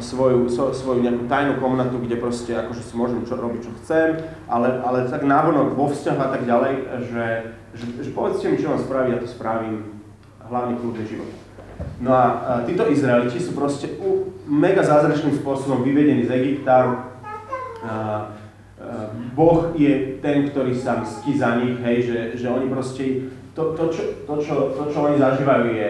[0.00, 4.80] svoju, svoju nejakú tajnú komnatu, kde proste akože si môžem čo, robiť, čo chcem, ale,
[4.84, 6.72] ale tak návonok vo vzťahu a tak ďalej,
[7.10, 7.26] že,
[7.76, 10.02] že, že povedzte mi, čo mám spraviť, ja to spravím,
[10.46, 11.32] hlavný kľudný život.
[12.00, 12.24] No a,
[12.64, 13.92] títo Izraeliti sú proste
[14.48, 17.04] mega zázračným spôsobom vyvedení z Egypta.
[19.36, 23.92] Boh je ten, ktorý sa mstí za nich, hej, že, že oni proste to, to,
[23.92, 25.88] čo, to, čo, to, čo oni zažívajú, je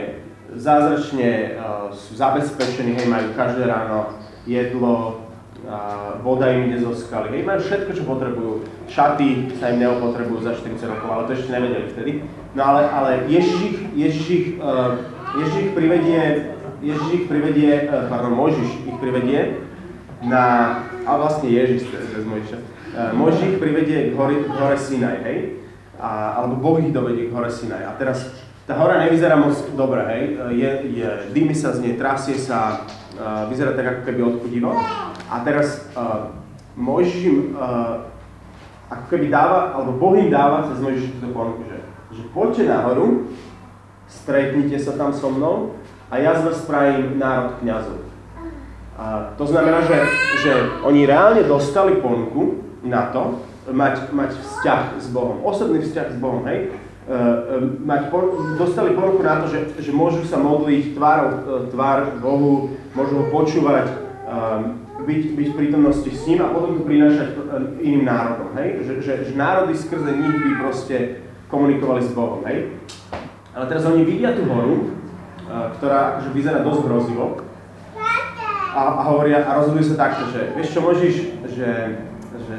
[0.55, 4.15] zázračne uh, sú zabezpečení, hej, majú každé ráno
[4.47, 5.27] jedlo,
[5.67, 8.53] uh, voda im ide zo skaly, hej, majú všetko, čo potrebujú.
[8.87, 12.13] Šaty sa im neopotrebujú za 40 rokov, ale to ešte nevedeli vtedy.
[12.55, 16.21] No ale, ale Ježiš Ježiš uh, Ježiš ich privedie,
[16.81, 19.61] Ježiš ich privedie, pardon, Mojžiš ich privedie
[20.25, 20.45] na,
[21.05, 22.59] a vlastne Ježiš, cez Mojžiša,
[23.13, 25.61] Mojžiš ich privedie k hore, k hore Sinaj, hej,
[26.01, 27.85] a, alebo Boh ich dovedie k hore Sinaj.
[27.85, 28.33] A teraz
[28.67, 30.23] tá hora nevyzerá moc dobre, hej,
[30.59, 32.83] je, je, dými sa z nej, trasie sa,
[33.15, 34.75] uh, vyzerá tak ako keby odpudivo.
[35.31, 36.35] A teraz uh,
[36.75, 38.11] Mojžiš im uh,
[38.91, 41.79] ako keby dáva, alebo Boh im dáva cez Mojžiš túto ponuku, že,
[42.19, 43.31] že poďte nahoru,
[44.11, 45.79] stretnite sa tam so mnou
[46.11, 48.03] a ja z vás spravím národ kniazov.
[48.99, 49.99] A to znamená, že,
[50.43, 50.53] že
[50.83, 56.43] oni reálne dostali ponuku na to, mať, mať vzťah s Bohom, osobný vzťah s Bohom,
[56.51, 56.75] hej?
[57.07, 58.11] Uh, mať,
[58.59, 63.25] dostali ponuku na to, že, že môžu sa modliť tvár, e, tvár Bohu, môžu ho
[63.31, 63.95] počúvať,
[64.27, 67.39] um, byť, byť v prítomnosti s ním a potom to prinášať
[67.79, 68.83] iným národom, hej?
[68.83, 72.75] Že, že, že národy skrze nich by proste komunikovali s Bohom, hej?
[73.55, 74.99] Ale teraz oni vidia tú horu,
[75.79, 77.47] ktorá že vyzerá dosť hrozivo
[78.75, 81.15] a, a hovoria a rozhodujú sa takto, že vieš čo môžeš,
[81.55, 81.71] že,
[82.45, 82.55] že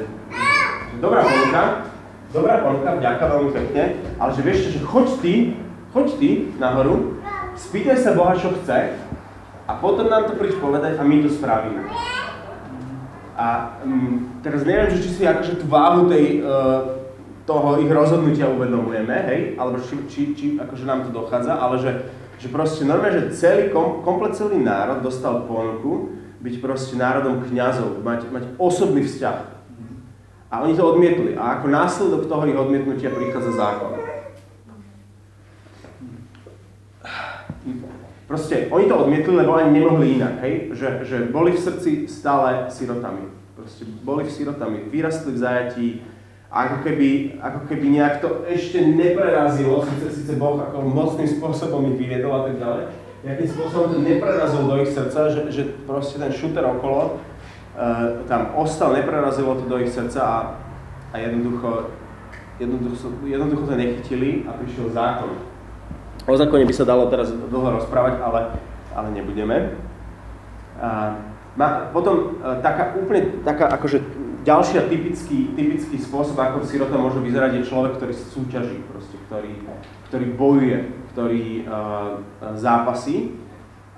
[0.98, 1.87] dobrá ponuka,
[2.32, 3.82] dobrá ponuka, vďaka veľmi pekne,
[4.20, 5.34] ale že vieš že choď ty,
[5.96, 7.16] choď ty nahoru,
[7.56, 9.00] spýtaj sa Boha, čo chce
[9.68, 11.88] a potom nám to príď povedať a my to spravíme.
[13.38, 17.06] A um, teraz neviem, že či si akože tú váhu tej, uh,
[17.46, 21.92] toho ich rozhodnutia uvedomujeme, hej, alebo či, či, či akože nám to dochádza, ale že,
[22.42, 26.12] že proste normálne, že celý, kom, komplet celý národ dostal ponuku
[26.44, 29.57] byť proste národom kňazov, mať, mať osobný vzťah
[30.48, 31.36] a oni to odmietli.
[31.36, 33.92] A ako následok toho ich odmietnutia prichádza zákon.
[38.28, 40.72] Proste, oni to odmietli, lebo ani nemohli inak, hej?
[40.76, 43.24] Že, že boli v srdci stále sirotami.
[43.56, 45.88] Proste boli v sirotami, vyrastli v zajatí,
[46.48, 52.00] ako keby, ako keby nejak to ešte neprerazilo, síce, síce Boh ako mocným spôsobom ich
[52.00, 52.84] vyviedol a tak ďalej,
[53.24, 57.20] nejakým spôsobom to neprerazilo do ich srdca, že, že proste ten šuter okolo
[58.26, 60.38] tam ostal, neprerazilo to do ich srdca a,
[61.14, 61.94] a jednoducho,
[62.58, 65.30] jednoducho, jednoducho to nechytili a prišiel zákon.
[66.26, 68.40] O zákone by sa dalo teraz dlho rozprávať, ale,
[68.92, 69.78] ale nebudeme.
[70.76, 71.16] Uh,
[71.56, 74.02] má, potom uh, taká úplne taká akože
[74.44, 79.52] ďalšia typický, typický spôsob, ako sirota môže vyzerať, je človek, ktorý súťaží, proste, ktorý,
[80.10, 80.78] ktorý bojuje,
[81.14, 82.20] ktorý uh,
[82.58, 83.38] zápasí.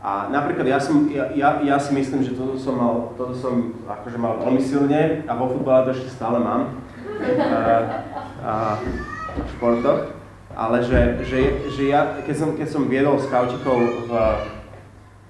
[0.00, 3.76] A napríklad ja, som, ja, ja, ja si myslím, že toto som mal, toto som
[3.84, 6.80] akože mal veľmi silne a vo futbale to ešte stále mám.
[7.20, 7.60] A,
[8.40, 8.52] a
[9.36, 10.16] v športoch.
[10.56, 14.12] Ale že, že, že ja, keď som, keď som viedol skautikov v,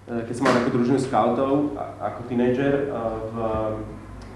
[0.06, 3.36] keď som mal takú družinu skautov ako tínedžer v,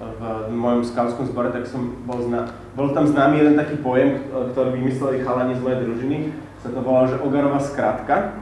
[0.02, 0.20] v,
[0.50, 4.18] v mojom skautskom zbore, tak som bol, zna, bol tam známy jeden taký pojem,
[4.50, 6.18] ktorý vymysleli chalani z mojej družiny,
[6.58, 8.34] sa to volalo, že Ogarová skratka.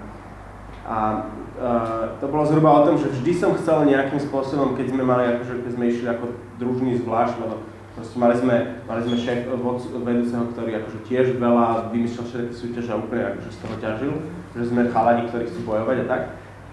[0.83, 1.29] A
[1.63, 5.31] Uh, to bolo zhruba o tom, že vždy som chcel nejakým spôsobom, keď sme mali,
[5.31, 7.63] akože keď sme išli ako družný zvlášť, lebo
[7.95, 9.47] proste mali sme, mali sme šéf
[9.95, 14.13] vedúceho, ktorý akože tiež veľa vymyslel všetky súťaže a úplne akože z toho ťažil,
[14.59, 16.23] že sme chalani, ktorí chcú bojovať a tak,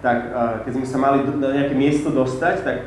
[0.02, 2.78] tak uh, keď sme sa mali na nejaké miesto dostať, tak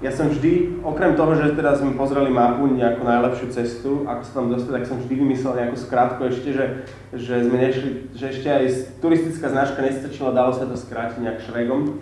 [0.00, 4.32] ja som vždy, okrem toho, že teda sme pozreli mapu, nejakú najlepšiu cestu, ako sa
[4.32, 6.66] tam dostať, tak som vždy vymyslel nejakú skrátku ešte, že,
[7.12, 8.64] že sme nešli, že ešte aj
[9.04, 12.00] turistická značka nestačila, dalo sa to skrátiť nejak šregom.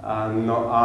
[0.00, 0.84] A, no a,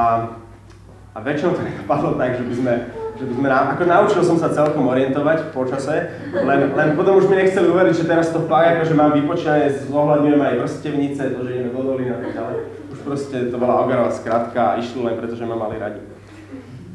[1.15, 2.73] a väčšinou to nedopadlo tak, že by sme,
[3.15, 5.95] že by sme, ako naučil som sa celkom orientovať v počase,
[6.35, 10.41] len, len potom už mi nechceli uveriť, že teraz to fakt, akože mám vypočítané, zohľadňujem
[10.43, 12.57] aj vrstevnice, to, že ideme do a tak ďalej.
[12.91, 16.10] Už proste to bola ogarová skratka a išli len preto, že ma mali radi.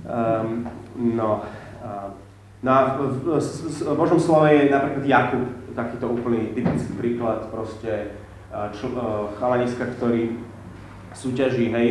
[0.07, 1.43] Um, no,
[1.83, 2.15] uh,
[2.63, 7.51] no a v, v, v, v Božom slove je napríklad Jakub, takýto úplný typický príklad,
[7.53, 8.17] proste
[8.73, 8.97] čl,
[9.37, 10.41] chalaniska, ktorý
[11.13, 11.89] súťaží, hej,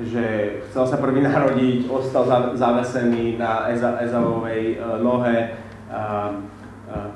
[0.00, 0.24] že
[0.68, 5.56] chcel sa prvý narodiť, ostal zavesený na Eza, Ezavovej uh, nohe,
[5.88, 6.30] uh,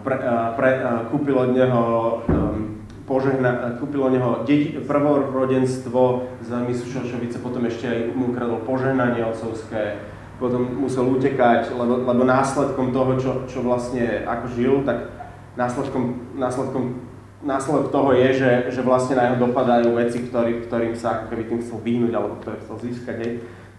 [0.05, 1.83] pre, uh, pre, uh, kúpil od neho
[2.27, 6.03] um, požehna, kúpil od neho deti, prvorodenstvo
[6.41, 10.01] z Misušošovice, potom ešte aj mu ukradol požehnanie otcovské,
[10.41, 15.13] potom musel utekať, lebo, lebo následkom toho, čo, čo vlastne ako žil, tak
[15.55, 21.21] následkom, následkom následok toho je, že, že vlastne na neho dopadajú veci, ktorý, ktorým sa
[21.21, 23.17] ako keby tým chcel vyhnúť alebo ktoré chcel získať.
[23.21, 23.33] Hej.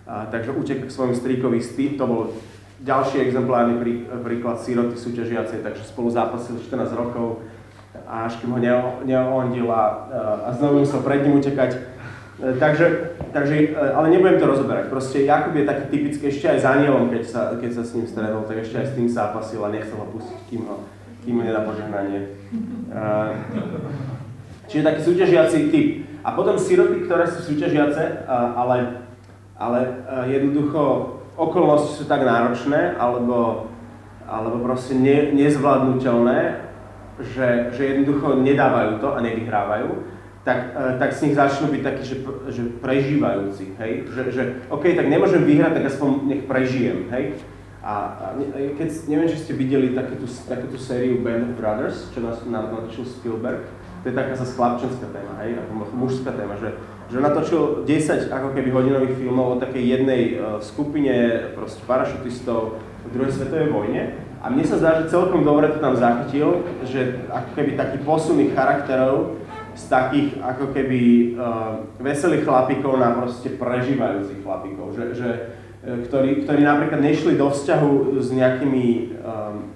[0.10, 2.34] A, takže utek k svojmu strýkovi Steve, to bol
[2.82, 3.94] ďalší exemplárny prí,
[4.26, 7.46] príklad síroty súťažiacej, takže spolu zápasil 14 rokov
[8.12, 8.60] až kým ho
[9.04, 9.84] neondil a,
[10.48, 11.72] a znovu musel pred ním utekať.
[11.76, 11.80] E,
[12.56, 14.88] takže, takže, e, ale nebudem to rozoberať.
[14.88, 18.08] Proste Jakub je taký typický ešte aj s anielom, keď sa, keď sa s ním
[18.08, 20.76] stretol, tak ešte aj s tým zápasil a nechcel ho pustiť, kým ho,
[21.26, 22.36] kým mu nedá požehnanie.
[22.92, 23.36] Uh,
[24.68, 25.88] čiže taký súťažiaci typ.
[26.22, 29.08] A potom siroty, ktoré sú súťažiace, uh, ale,
[29.58, 29.80] ale
[30.30, 33.72] jednoducho okolnosti sú tak náročné, alebo,
[34.30, 36.70] alebo proste ne, nezvládnutelné,
[37.22, 39.90] že, že jednoducho nedávajú to a nevyhrávajú,
[40.42, 42.16] tak, tak z nich začnú byť takí, že,
[42.50, 43.92] že prežívajúci, hej?
[44.10, 47.38] Že, že OK, tak nemôžem vyhrať, tak aspoň nech prežijem, hej?
[47.82, 48.26] A, a
[48.78, 53.66] keď, neviem, či ste videli takúto, takúto sériu Band of Brothers, čo nás natočil Spielberg,
[54.02, 55.62] to je taká zase chlapčenská téma, hej,
[55.94, 56.74] mužská téma, že,
[57.14, 61.14] že natočil 10 ako keby hodinových filmov o takej jednej uh, skupine
[61.54, 64.02] proste parašutistov v druhej svetovej vojne.
[64.42, 68.42] A mne sa zdá, že celkom dobre to tam zachytil, že ako keby taký posun
[68.42, 69.38] ich charakterov
[69.76, 71.02] z takých ako keby
[71.36, 74.94] uh, veselých chlapíkov na proste prežívajúcich chlapíkov.
[74.96, 75.30] Že, že,
[75.82, 79.74] E, ktorí, ktorí napríklad nešli do vzťahu s nejakými um,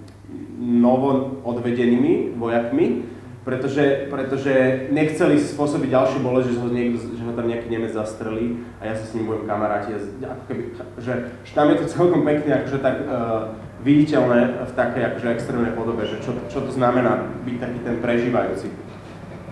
[0.62, 3.10] novo odvedenými vojakmi,
[3.42, 8.86] pretože, pretože nechceli spôsobiť ďalšie bole, že ho, že ho tam nejaký Nemec zastrelí a
[8.86, 9.98] ja sa s ním budem kamaráti.
[9.98, 10.62] Ako keby,
[11.02, 15.74] že, že tam je to celkom pekne akože tak uh, viditeľné v takej akože extrémnej
[15.74, 18.70] podobe, že čo, čo to znamená byť taký ten prežívajúci.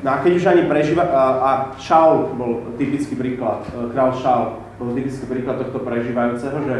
[0.04, 4.60] No a keď už ani prežíva, a, a Shaul bol typický príklad, e, král Shaul,
[4.76, 6.78] bol typický príklad tohto prežívajúceho, že,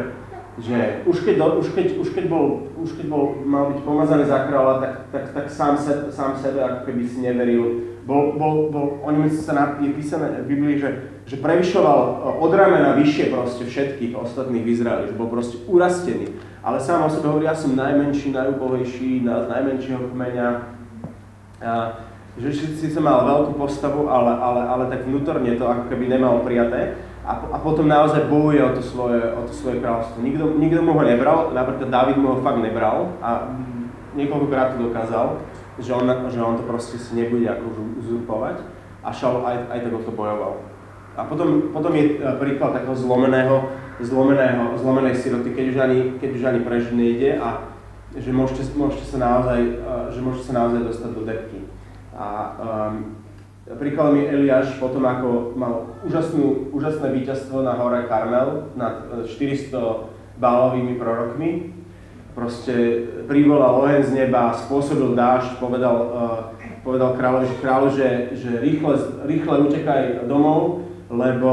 [0.60, 4.44] že už, keď, už, keď, už, keď bol, už keď bol, mal byť pomazaný za
[4.44, 7.96] kráľa, tak, tak, tak sám, se, sám sebe ako keby si neveril.
[8.04, 12.14] Bol, bol, bol, o ňom sa na, je písané v Biblii, že, že prevyšoval e,
[12.44, 16.28] od ramena vyššie proste všetkých ostatných v Izraeli, že bol proste urastený.
[16.60, 20.48] Ale sám o sebe hovorí, ja som najmenší, najúbohejší, z najmenšieho kmeňa.
[21.64, 21.72] A,
[22.34, 26.98] že síce mal veľkú postavu, ale, ale, ale tak vnútorne to ako keby nemal prijaté
[27.24, 30.20] a, a potom naozaj bojuje o to svoje, o to svoje kráľovstvo.
[30.20, 33.54] Nikto, nikto mu ho nebral, napríklad David mu ho fakt nebral a
[34.18, 35.40] niekoľkokrát to dokázal,
[35.80, 38.62] že on, že on to proste si nebude ako uzurpovať
[39.02, 40.62] a Šaul aj, aj tak o to bojoval.
[41.14, 43.70] A potom, potom je e, príklad takého zlomeného,
[44.02, 47.70] zlomeného, zlomenej siroty, keď už ani, keď už ani prežiť nejde a
[48.14, 49.74] že môžete, môžete, sa naozaj, e,
[50.10, 51.63] že môžete sa naozaj dostať do depky.
[52.24, 53.24] A um,
[53.64, 59.80] Príkladom je Eliáš potom, ako mal úžasnú, úžasné víťazstvo na hore Karmel nad 400 e,
[60.36, 61.72] bálovými prorokmi.
[62.36, 66.40] Proste privolal oheň z neba, spôsobil dážď, povedal, uh,
[66.82, 71.52] povedal kráľovi, že kráľu, že, že rýchle, rýchle utekaj domov, lebo,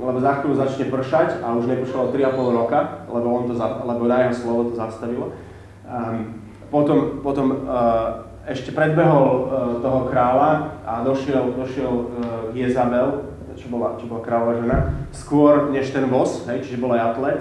[0.00, 4.16] lebo za chvíľu začne pršať a už nepršalo 3,5 roka, lebo, on to, lebo na
[4.24, 5.36] jeho slovo to zastavilo.
[5.84, 6.40] Um,
[6.72, 9.44] potom potom uh, ešte predbehol uh,
[9.80, 12.06] toho kráľa a došiel, došiel uh,
[12.52, 14.78] Jezabel, čo bola, čo bola kráľová žena,
[15.14, 17.40] skôr než ten voz, hej, čiže bol aj atlet.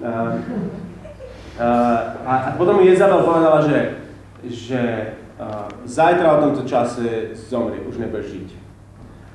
[0.00, 0.40] Uh,
[1.58, 3.98] a, a potom Jezabel povedala, že,
[4.46, 4.82] že
[5.36, 8.48] uh, zajtra o tomto čase zomrie, už nebude žiť.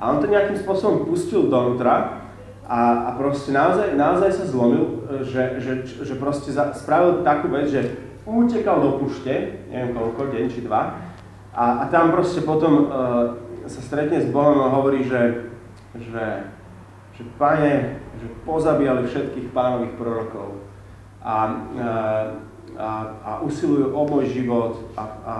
[0.01, 2.23] A on to nejakým spôsobom pustil donútra
[2.67, 7.71] a, a proste naozaj, naozaj sa zlomil, že, že, že proste za, spravil takú vec,
[7.71, 11.13] že utekal do pušte, neviem koľko, deň či dva,
[11.53, 13.37] a, a tam proste potom uh,
[13.69, 15.53] sa stretne s Bohom a hovorí, že,
[15.93, 16.49] že,
[17.13, 20.65] že pane, že pozabíjali všetkých pánových prorokov
[21.21, 21.35] a,
[21.77, 22.25] uh,
[22.73, 22.89] a,
[23.21, 25.35] a usilujú o môj život a, a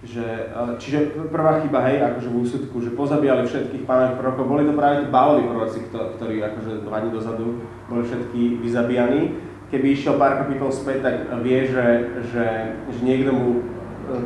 [0.00, 4.62] že, uh, čiže prvá chyba, hej, akože v úsudku, že pozabíjali všetkých pánových prorokov, boli
[4.68, 10.18] to práve tí báloví proroci, ktorí akože dva dní dozadu boli všetky vyzabíjani, keby išiel
[10.18, 11.14] pár kapitol späť, tak
[11.46, 11.86] vie, že,
[12.34, 12.46] že,
[12.90, 13.46] že niekto mu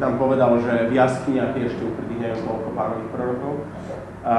[0.00, 3.54] tam povedal, že v jaskyniach ešte ukrytých neviem koľko pánových prorokov.
[4.24, 4.36] A,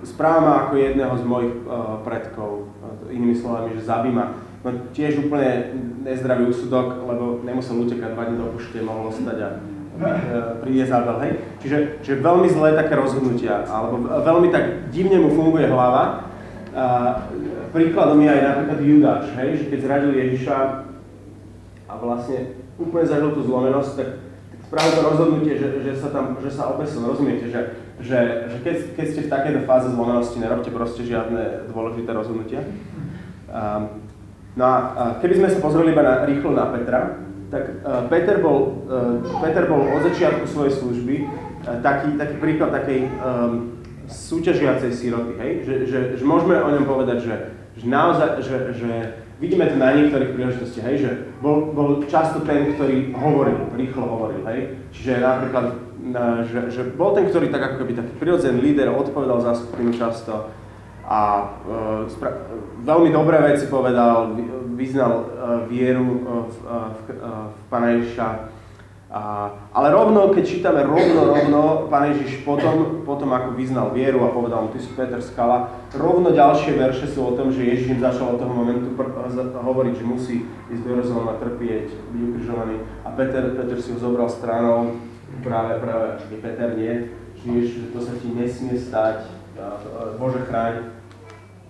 [0.00, 2.72] správa ma ako jedného z mojich uh, predkov,
[3.12, 4.32] inými slovami, že zabí ma.
[4.64, 9.48] No tiež úplne nezdravý úsudok, lebo nemusel utekať dva dní do pušte, mohol ostať a
[10.64, 11.32] príde zábel, hej.
[11.60, 16.32] Čiže, čiže veľmi zlé také rozhodnutia, alebo veľmi tak divne mu funguje hlava.
[17.74, 20.56] Príkladom je aj napríklad Judáš, hej, že keď zradil Ježiša
[21.90, 24.08] a vlastne úplne zažil tú zlomenosť, tak,
[24.54, 27.60] tak spravil to rozhodnutie, že, že sa tam, že sa obesil, rozumiete, že,
[27.98, 28.18] že,
[28.50, 32.62] že keď, keď ste v takejto fáze zlomenosti, nerobte proste žiadne dôležité rozhodnutia.
[33.50, 34.06] Um,
[34.54, 34.78] no a
[35.18, 39.66] keby sme sa pozreli iba na, rýchlo na Petra, tak uh, Peter, bol, uh, Peter
[39.66, 43.78] bol od začiatku svojej služby uh, taký, taký príklad takej um,
[44.10, 45.50] súťažiacej síroty, hej?
[45.64, 47.34] Že, že, že môžeme o ňom povedať, že,
[47.74, 48.90] že naozaj, že, že
[49.42, 50.96] vidíme to na niektorých príležitostiach, hej?
[51.02, 51.10] že
[51.42, 54.78] bol, bol často ten, ktorý hovoril, rýchlo hovoril, hej?
[54.94, 55.66] Čiže napríklad,
[56.46, 60.54] že, že bol ten, ktorý tak ako keby taký prirodzený líder, odpovedal za skupinu často,
[61.04, 62.48] a uh, spra-
[62.80, 64.32] veľmi dobré veci povedal,
[64.72, 65.24] vyznal uh,
[65.68, 68.28] vieru uh, v, uh, v, uh, v Pána Ježiša.
[69.14, 74.34] A, ale rovno, keď čítame rovno, rovno, Pán Ježiš potom, potom ako vyznal vieru a
[74.34, 78.02] povedal mu, ty si Peter Skala, rovno ďalšie verše sú o tom, že Ježiš im
[78.02, 79.14] začal od toho momentu pr-
[79.54, 82.76] hovoriť, že musí ísť do Jeruzalema trpieť, byť ukrižovaný.
[83.06, 84.98] A Peter, Peter si ho zobral stranou,
[85.46, 89.30] práve, práve, Peter nie, že Ježiš, že to sa ti nesmie stať,
[90.18, 90.90] Bože chráň.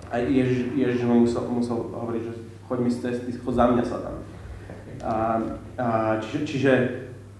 [0.08, 2.32] A Ježiš, Ježiš mu musel, musel hovoriť, že
[2.72, 4.16] choď mi z cesty, choď za mňa sa tam.
[5.04, 5.12] A,
[5.76, 5.86] a,
[6.24, 6.72] čiže, čiže,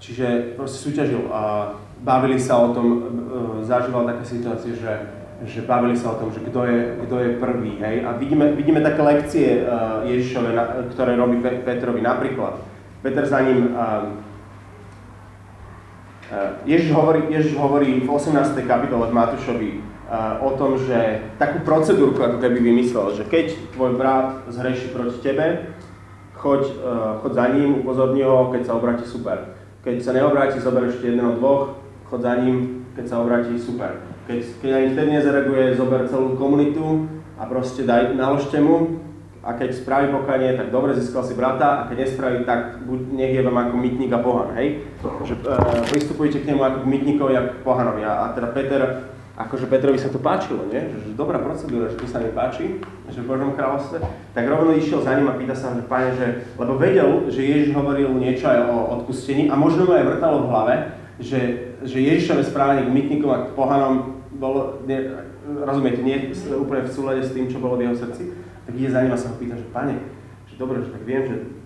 [0.05, 1.73] čiže proste súťažil a
[2.05, 3.01] bavili sa o tom, e,
[3.65, 4.93] zažíval také situácie, že,
[5.49, 8.05] že bavili sa o tom, že kto je, kto je prvý, hej.
[8.05, 10.53] A vidíme, vidíme také lekcie uh, Ježišove,
[10.93, 12.05] ktoré robí Petrovi.
[12.05, 12.61] Napríklad,
[13.01, 14.09] Peter za ním uh,
[16.65, 18.57] Ježiš hovorí, Ježiš hovorí v 18.
[18.65, 19.71] kapitole v Matúšovi
[20.41, 25.75] o tom, že takú procedúrku ako keby vymyslel, že keď tvoj brat zhreší proti tebe,
[26.39, 26.63] choď,
[27.23, 29.55] choď za ním, upozorni ho, keď sa obráti, super.
[29.85, 31.77] Keď sa neobráti, zober ešte jedného, dvoch,
[32.09, 34.01] choď za ním, keď sa obráti, super.
[34.25, 37.05] Keď, keď ani vtedy nezareaguje, zober celú komunitu
[37.37, 39.05] a proste daj, naložte mu
[39.45, 43.37] a keď spraví pokanie, tak dobre, získal si brata a keď nespraví, tak buď, nech
[43.37, 44.89] je vám ako mytník a pohan, hej?
[45.29, 48.03] Že uh, pristupujete k nemu ako k mytníkovi a k pohanovi.
[48.09, 50.79] A, a teda Peter akože Petrovi sa to páčilo, nie?
[50.79, 52.79] Že, že dobrá procedúra, že to sa mi páči,
[53.11, 53.99] že v Božom kráľovstve,
[54.31, 57.75] tak rovno išiel za ním a pýta sa, že páne, že, lebo vedel, že Ježiš
[57.75, 60.75] hovoril niečo aj o odpustení a možno mu aj vrtalo v hlave,
[61.19, 61.41] že,
[61.83, 65.03] že Ježišové správanie k mytníkom a k pohanom bolo, nie,
[65.67, 68.35] rozumiete, nie úplne v súlade s tým, čo bolo v jeho srdci,
[68.67, 69.99] tak ide za ním a sa ho pýta, že pane,
[70.47, 71.64] že dobre, že tak viem, že, že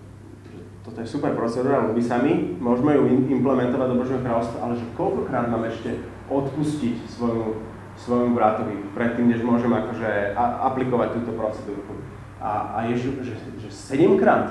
[0.89, 4.89] toto je super procedúra, ľubí sa mi, môžeme ju implementovať do Božieho kráľovstva, ale že
[4.97, 7.61] koľkokrát mám ešte odpustiť svojmu,
[7.93, 12.01] svojmu bratovi, predtým, než môžem akože a, aplikovať túto procedúru.
[12.41, 14.49] A, a Ježiš, že, že 7 krát.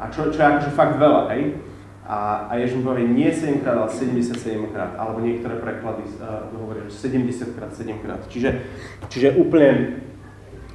[0.00, 1.60] A čo, čo je akože fakt veľa, hej?
[2.08, 4.96] A, a Ježiš mu povie, nie 7 krát, ale 77 krát.
[4.96, 8.24] Alebo niektoré preklady uh, hovoria, že 70 krát, 7 krát.
[8.32, 8.64] Čiže,
[9.12, 10.00] čiže úplne,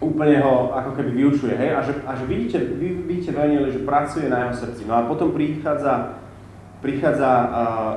[0.03, 1.71] úplne ho ako keby vyučuje, hej?
[1.71, 4.83] A že, a že vidíte, vy, vidíte veľmi, že pracuje na jeho srdci.
[4.83, 6.19] No a potom prichádza,
[6.83, 7.93] prichádza uh,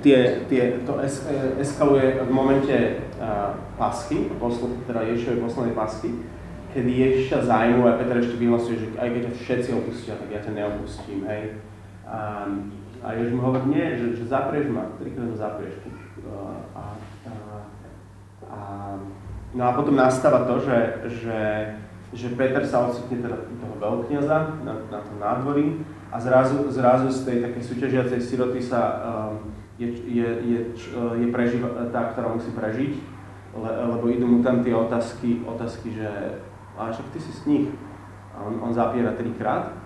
[0.00, 2.74] tie, tie, to es, e, eskaluje v momente
[3.20, 6.10] uh, paschy, posl, teda Ježišovej poslednej paschy,
[6.72, 10.40] kedy Ježiša zájmu a Peter ešte vyhlasuje, že aj keď ťa všetci opustia, tak ja
[10.40, 11.60] ťa neopustím, hej.
[12.08, 12.48] A,
[13.04, 15.74] a Ježiš mu hovorí, nie, že, že zaprieš ma, trikrát ma zaprieš.
[16.22, 16.82] Uh, a,
[17.28, 17.32] a,
[18.48, 18.58] a,
[19.54, 20.78] no a potom nastáva to, že,
[21.20, 21.40] že,
[22.12, 27.20] že Peter sa ocitne teda toho veľkňaza na, na tom nádvorí a zrazu, zrazu z
[27.24, 30.58] tej také súťažiacej siroty sa um, je, je, je,
[31.18, 32.92] je preživa, tá, ktorá musí prežiť,
[33.56, 36.08] le, lebo idú mu tam tie otázky, otázky že
[36.78, 37.66] a však ty si z nich.
[38.32, 39.76] A on, on zapiera trikrát.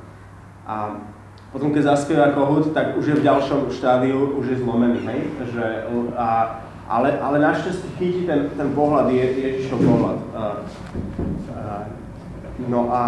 [0.66, 1.02] A
[1.50, 5.21] potom, keď zaspieva kohút, tak už je v ďalšom štádiu, už je zlomený, hej?
[5.50, 5.67] Že,
[6.14, 10.19] a, ale, ale našťastie chytí ten, ten pohľad, je, Ježišov pohľad.
[10.35, 10.43] A,
[11.51, 11.75] a,
[12.71, 13.03] no a,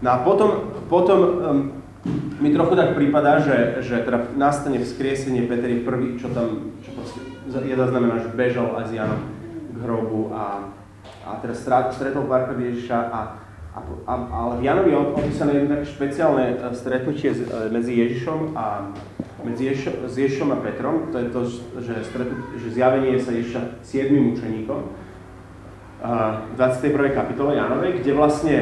[0.00, 0.50] no a potom,
[0.88, 1.58] potom um,
[2.40, 6.90] mi trochu tak prípada, že, že teda nastane vzkriesenie, Peter prvý, čo tam, čo
[7.60, 9.20] je zaznamená, že bežal aj s Janom
[9.72, 10.72] k hrobu a,
[11.28, 11.62] a teraz
[11.94, 13.20] stretol párkrát Ježiša a,
[13.72, 13.78] a,
[14.08, 17.38] a, ale v Janovi je opísané jedno také špeciálne e, stretnutie e,
[17.72, 18.92] medzi Ježišom a
[19.44, 21.40] medzi Ježišom, s Ježišom a Petrom, to je to,
[21.82, 24.80] že, stretnu, že zjavenie sa Ježiša siedmým učeníkom
[26.02, 27.14] v 21.
[27.14, 28.56] kapitole Janovej, kde vlastne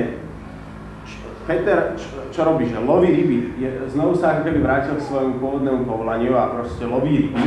[1.49, 5.41] Peter, čo, čo robí, že loví ryby, je, znovu sa ako keby vrátil k svojmu
[5.41, 7.43] pôvodnému povolaniu a proste loví ryby,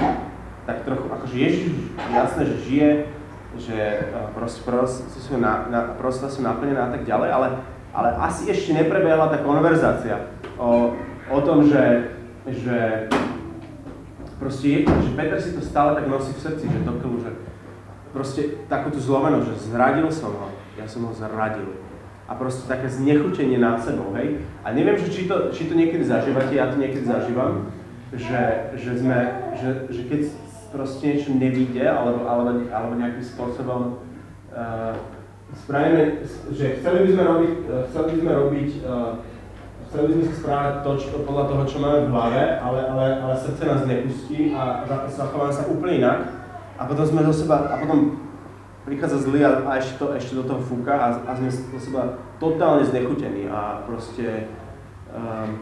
[0.66, 1.70] tak trochu, akože Ježiš
[2.10, 2.90] jasné, že žije,
[3.54, 3.78] že
[4.34, 4.66] proste
[5.22, 7.48] sú, na, a tak ďalej, ale,
[7.94, 10.26] ale asi ešte neprebehla tá konverzácia
[10.58, 10.98] o,
[11.30, 12.10] o tom, že,
[12.48, 13.08] že
[14.40, 16.92] proste je, že Peter si to stále tak nosí v srdci, že to
[17.24, 17.32] že
[18.12, 21.84] proste takúto zlomenosť, že zradil som ho, ja som ho zradil
[22.24, 24.40] a proste také znechutenie nad sebou, hej.
[24.64, 27.68] A neviem, že či to, či to niekedy zažívate, ja to niekedy zažívam,
[28.16, 29.20] že, že sme,
[29.60, 30.22] že, že keď
[30.72, 34.00] proste niečo nevíde, alebo, alebo, alebo nejakým spôsobom
[34.56, 34.96] uh,
[35.68, 36.24] spravíme,
[36.56, 38.90] že chceli by sme robiť, uh, chceli by sme robiť, uh,
[39.94, 43.06] chceli by sme sa správať to, čo, podľa toho, čo máme v hlave, ale, ale,
[43.22, 46.20] ale srdce nás nepustí a zachováme sa úplne inak.
[46.82, 48.18] A potom sme do seba, a potom
[48.90, 52.18] prichádza zlý a, a ešte, to, ešte do toho fúka a, a sme do seba
[52.42, 54.50] totálne znechutení a proste
[55.14, 55.62] um,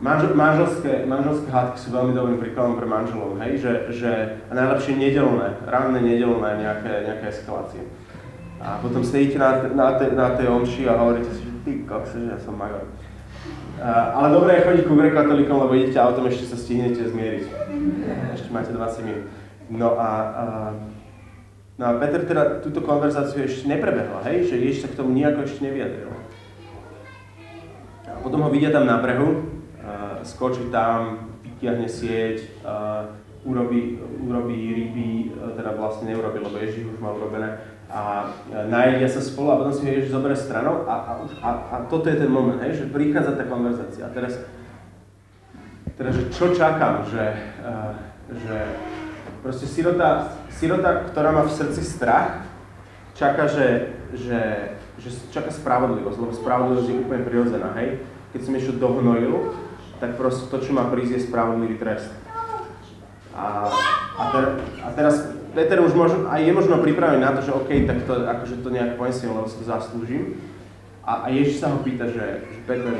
[0.00, 4.10] manžel, manželské, manželské hádky sú veľmi dobrým príkladom pre manželov, hej, že, že
[4.48, 7.84] a najlepšie nedelné, ranné nedelné nejaké, nejaké eskalácie.
[8.64, 12.32] A potom sedíte na, na, na tej omši a hovoríte si, že ty kokse, že
[12.32, 12.88] ja som magor.
[13.78, 17.46] Uh, ale dobré je chodiť ku katolíkom, lebo idete autom, ešte sa stihnete zmieriť.
[18.34, 19.26] Ešte máte 20 minút.
[19.70, 20.72] No a uh,
[21.78, 25.46] No a Peter teda túto konverzáciu ešte neprebehla, hej, že Ježiš sa k tomu nejako
[25.46, 26.10] ešte nevyjadril.
[28.02, 29.46] A potom ho vidia tam na brehu,
[29.78, 33.14] uh, skočí tam, vytiahne sieť, uh,
[33.46, 33.94] urobí,
[34.26, 39.48] urobí ryby, teda vlastne neurobil, lebo Ježiš už má urobené, a uh, najedia sa spolu
[39.52, 42.60] a potom si ho Ježiš zoberie stranou a, a, a, a toto je ten moment,
[42.60, 44.04] hej, že prichádza tá konverzácia.
[44.04, 44.36] A teraz,
[45.96, 47.24] teraz že čo čakám, že,
[47.64, 47.96] uh,
[48.28, 48.56] že
[49.40, 52.44] proste sirota, sirota, ktorá má v srdci strach,
[53.16, 54.40] čaká, že, že,
[55.00, 58.04] že čaká spravodlivosť, lebo spravodlivosť je úplne prirodzená, hej?
[58.36, 59.56] Keď som niečo dohnojil,
[59.98, 62.12] tak proste to, čo má prísť, je spravodlivý trest.
[63.32, 63.70] A,
[64.18, 64.44] a, ter,
[64.82, 68.14] a teraz Peter už možno, aj je možno pripravený na to, že OK, tak to,
[68.30, 70.38] akože to nejak ponesiem, lebo si to zaslúžim.
[71.02, 72.94] A, a Ježiš sa ho pýta, že, že Peter,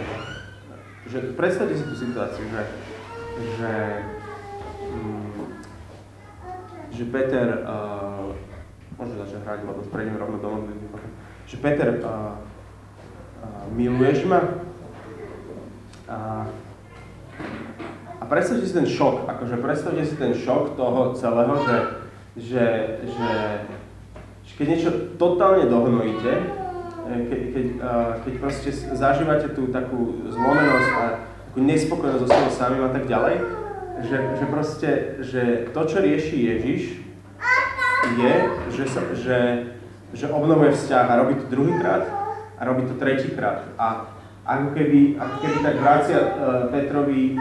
[1.07, 2.63] že predstavte si tú situáciu, že,
[3.63, 3.73] že
[6.99, 8.35] že Peter, uh,
[8.99, 10.99] môže začať hrať, lebo prejdem rovno do modlitby,
[11.47, 14.43] že Peter, uh, uh, miluješ ma?
[16.11, 16.43] Uh,
[18.19, 21.77] a predstavte si ten šok, akože predstavte si ten šok toho celého, že,
[22.39, 22.67] že,
[23.03, 23.31] že,
[24.47, 26.33] že keď niečo totálne dohnojíte,
[27.09, 31.05] keď, keď, uh, keď proste zažívate tú takú zlomenosť a
[31.51, 33.37] takú nespokojnosť so sebou samým a tak ďalej,
[34.07, 34.91] že, že proste,
[35.25, 35.43] že
[35.75, 36.83] to, čo rieši Ježiš,
[38.09, 38.35] je,
[38.73, 39.39] že, sa, že,
[40.15, 42.05] že obnovuje vzťah a robí to druhýkrát
[42.57, 43.67] a robí to tretíkrát.
[43.77, 44.15] A
[44.49, 46.29] ako keby, ako keby tak vrácia uh,
[46.71, 47.37] Petrovi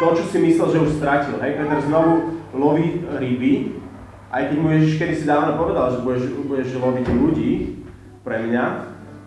[0.00, 1.36] to, čo si myslel, že už stratil.
[1.42, 3.81] Hej, Peter znovu loví ryby,
[4.32, 7.52] aj keď mu Ježiš kedy si dávno povedal, že budeš, budeš loviť ľudí
[8.24, 8.64] pre mňa,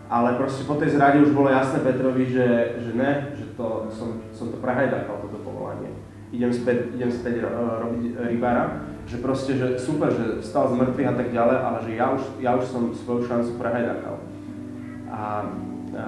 [0.09, 4.21] ale proste po tej zrade už bolo jasné Petrovi, že, že ne, že to, som,
[4.33, 5.93] som to prehajdakal, toto povolanie.
[6.33, 11.15] Idem späť, idem späť robiť rybára, že proste, že super, že vstal z mŕtvych a
[11.15, 14.15] tak ďalej, ale že ja už, ja už som svoju šancu prehajdakal.
[15.05, 15.21] A,
[15.93, 16.05] a,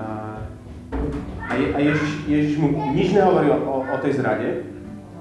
[1.47, 4.65] a, Je, a Ježiš, Ježiš mu nič nehovorí o, o tej zrade,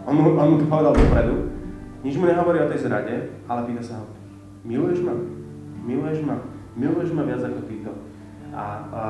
[0.09, 1.56] on mu, on mu to povedal dopredu,
[2.07, 4.07] nič mu nehovorí o tej zrade, ale pýta sa ho,
[4.63, 5.15] miluješ ma?
[5.83, 6.39] Miluješ ma?
[6.79, 7.91] Miluješ ma viac ako týto?
[8.55, 9.03] A, a,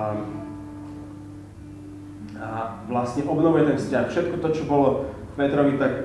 [2.40, 2.49] a
[2.88, 4.05] vlastne obnovuje ten vzťah.
[4.09, 6.03] Všetko to, čo bolo Petrovi, tak e,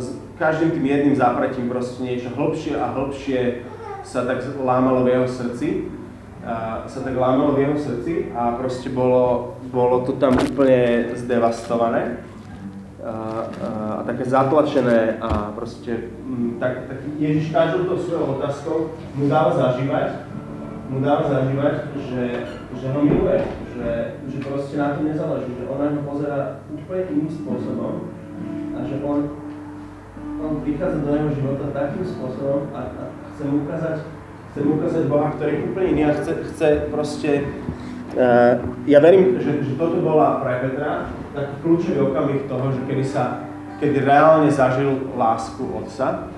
[0.00, 3.68] s každým tým jedným zápratím proste niečo hlbšie a hlbšie
[4.00, 5.68] sa tak lámalo v jeho srdci.
[6.46, 12.22] A sa tak lámalo v jeho srdci a proste bolo, bolo to tam úplne zdevastované.
[13.06, 19.54] A, také zatlačené a proste m, tak, tak Ježiš každou to svojou otázkou mu dal
[19.54, 20.26] zažívať,
[20.90, 22.24] mu dal zažívať, že,
[22.74, 23.46] že ho miluje,
[23.78, 23.90] že,
[24.26, 28.10] že proste na to nezáleží, že ona ho pozera úplne iným spôsobom
[28.74, 29.18] a že on,
[30.42, 33.96] on prichádza do jeho života takým spôsobom a, a chce mu ukázať,
[34.50, 37.30] chce mu ukázať Boha, ktorý je úplne iný a chce, chce proste
[38.16, 38.56] Uh,
[38.88, 41.04] ja verím, že, že toto bola pre Petra
[41.36, 43.44] taký kľúčový okamih toho, že kedy sa,
[43.76, 46.32] kedy reálne zažil lásku Otca,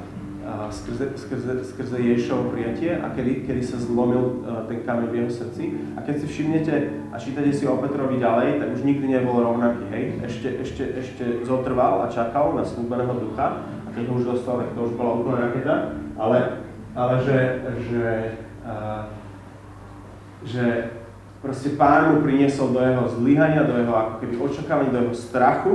[0.71, 5.31] skrze, skrze, skrze Ježišovo prijatie a kedy, kedy sa zlomil uh, ten kameň v jeho
[5.31, 5.65] srdci.
[5.97, 6.75] A keď si všimnete
[7.13, 10.05] a čítate si o Petrovi ďalej, tak už nikdy nebol rovnaký, hej?
[10.25, 14.73] Ešte, ešte, ešte zotrval a čakal na slúbeného ducha a keď ho už dostal, tak
[14.73, 15.75] to už bola úplná raketa,
[16.17, 16.65] ale,
[16.97, 17.39] ale že,
[17.89, 18.07] že,
[18.65, 19.03] uh,
[20.45, 20.65] že
[21.39, 25.73] proste pán mu priniesol do jeho zlyhania, do jeho ako keby očakávania, do jeho strachu,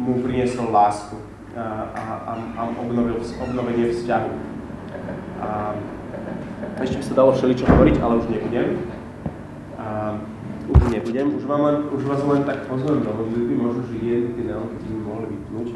[0.00, 1.16] mu priniesol lásku
[1.54, 2.02] a, a,
[2.58, 4.30] a, obnovil, obnovenie vzťahu.
[5.40, 5.48] A,
[6.82, 8.68] ešte by sa dalo všeličo hovoriť, ale už nebudem.
[9.78, 9.86] A,
[10.64, 14.30] už nebudem, už, vám len, už vás len tak pozvem do modlitby, možno, že jedny
[14.34, 15.68] tie neonky by mohli vypnúť.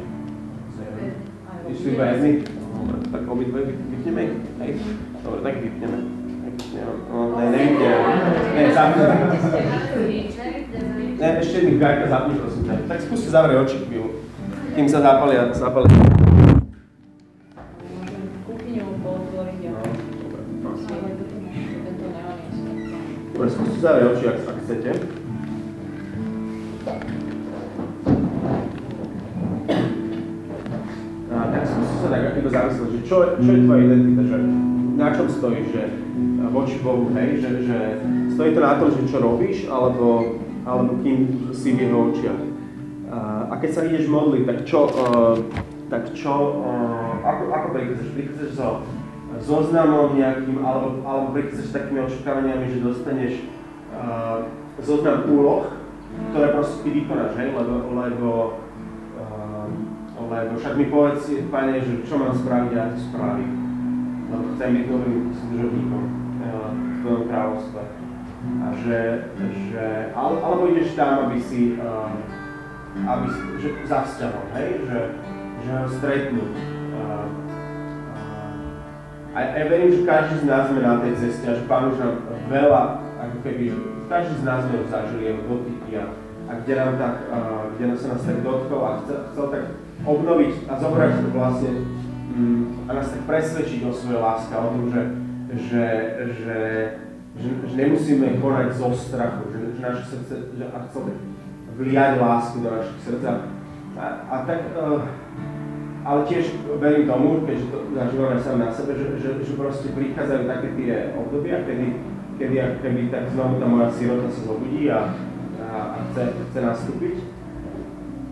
[1.69, 2.31] Ešte iba jedny?
[3.13, 4.21] Tak obidve vypneme
[4.65, 4.81] ich?
[5.21, 6.18] Dobre, tak vypneme.
[6.85, 8.13] No, ne, nevypneme.
[11.19, 12.87] Ne, ešte jedných gajka zapni, prosím ťa.
[12.87, 14.23] Tak skúste zavrieť oči chvíľu,
[14.71, 15.91] kým sa zapalia, zapalia.
[23.35, 24.91] Dobre, skúste zavrieť oči, ak, ak chcete.
[31.29, 34.37] A tak skúste sa tak iba zamyslieť, že čo, čo je tvoja identita, že
[34.95, 35.83] na čom stojíš, že
[36.49, 37.77] voči Bohu, hej, že, že
[38.33, 42.41] stojí to na tom, že čo robíš, alebo, alebo kým si v jeho očiach.
[43.49, 45.35] A, keď sa ideš modliť, tak čo, uh,
[45.89, 48.09] tak čo, uh, ako, ako prichádzaš?
[48.13, 48.69] Prichádzaš so
[49.39, 53.33] zoznamom nejakým, alebo, alebo prichádzaš s takými očakávaniami, že dostaneš
[53.93, 54.45] uh,
[54.81, 55.69] zoznam úloh,
[56.33, 58.29] ktoré proste ty vykonáš, hej, lebo, lebo,
[60.19, 63.51] lebo však mi povedz, Pane, že čo mám spraviť a ja to spravím.
[64.29, 66.18] Lebo chcem byť dobrým služobníkom
[67.01, 67.81] tvojom kráľovstve.
[68.39, 68.99] A že,
[69.67, 69.85] že
[70.15, 72.07] ale, alebo ideš tam, aby si, uh,
[72.95, 73.27] aby
[73.59, 74.99] že za vzťahom, hej, že,
[75.67, 76.53] že ho stretnúť.
[76.95, 77.27] Uh,
[79.35, 81.99] a ja verím, že každý z nás sme na tej ceste a že Pán už
[81.99, 82.15] nám
[82.47, 82.83] veľa,
[83.27, 83.75] ako keby,
[84.07, 86.05] každý z nás sme ho zažili, jeho dotyky a,
[86.47, 89.63] a kde, nám tak, uh, kde nám sa nás tak dotkol a chcel, chcel tak
[90.07, 91.71] obnoviť a zobrať vlastne
[92.39, 95.01] um, a nás tak presvedčiť o svojej láske, o tom, že,
[95.53, 95.85] že,
[96.37, 96.59] že,
[97.37, 101.17] že, že nemusíme konať zo strachu, že, že naše srdce, že a chcel tak
[101.79, 103.49] vliať lásku do našich srdca.
[103.97, 105.01] A, a tak, uh,
[106.05, 106.45] ale tiež
[106.79, 110.93] verím tomu, keďže to zažívame sám na sebe, že, že, že proste prichádzajú také tie
[111.17, 111.87] obdobia, kedy,
[112.39, 115.11] kedy, kedy tak znovu tá moja sirota sa zobudí a,
[115.59, 117.15] a, a chce, chce nastúpiť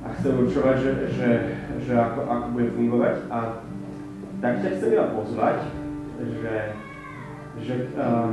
[0.05, 1.29] a chce určovať, že, že,
[1.83, 3.15] že ako, ako bude fungovať.
[3.27, 3.37] A
[4.39, 5.57] tak ťa chcem iba pozvať,
[6.17, 6.55] že,
[7.61, 8.31] že, um,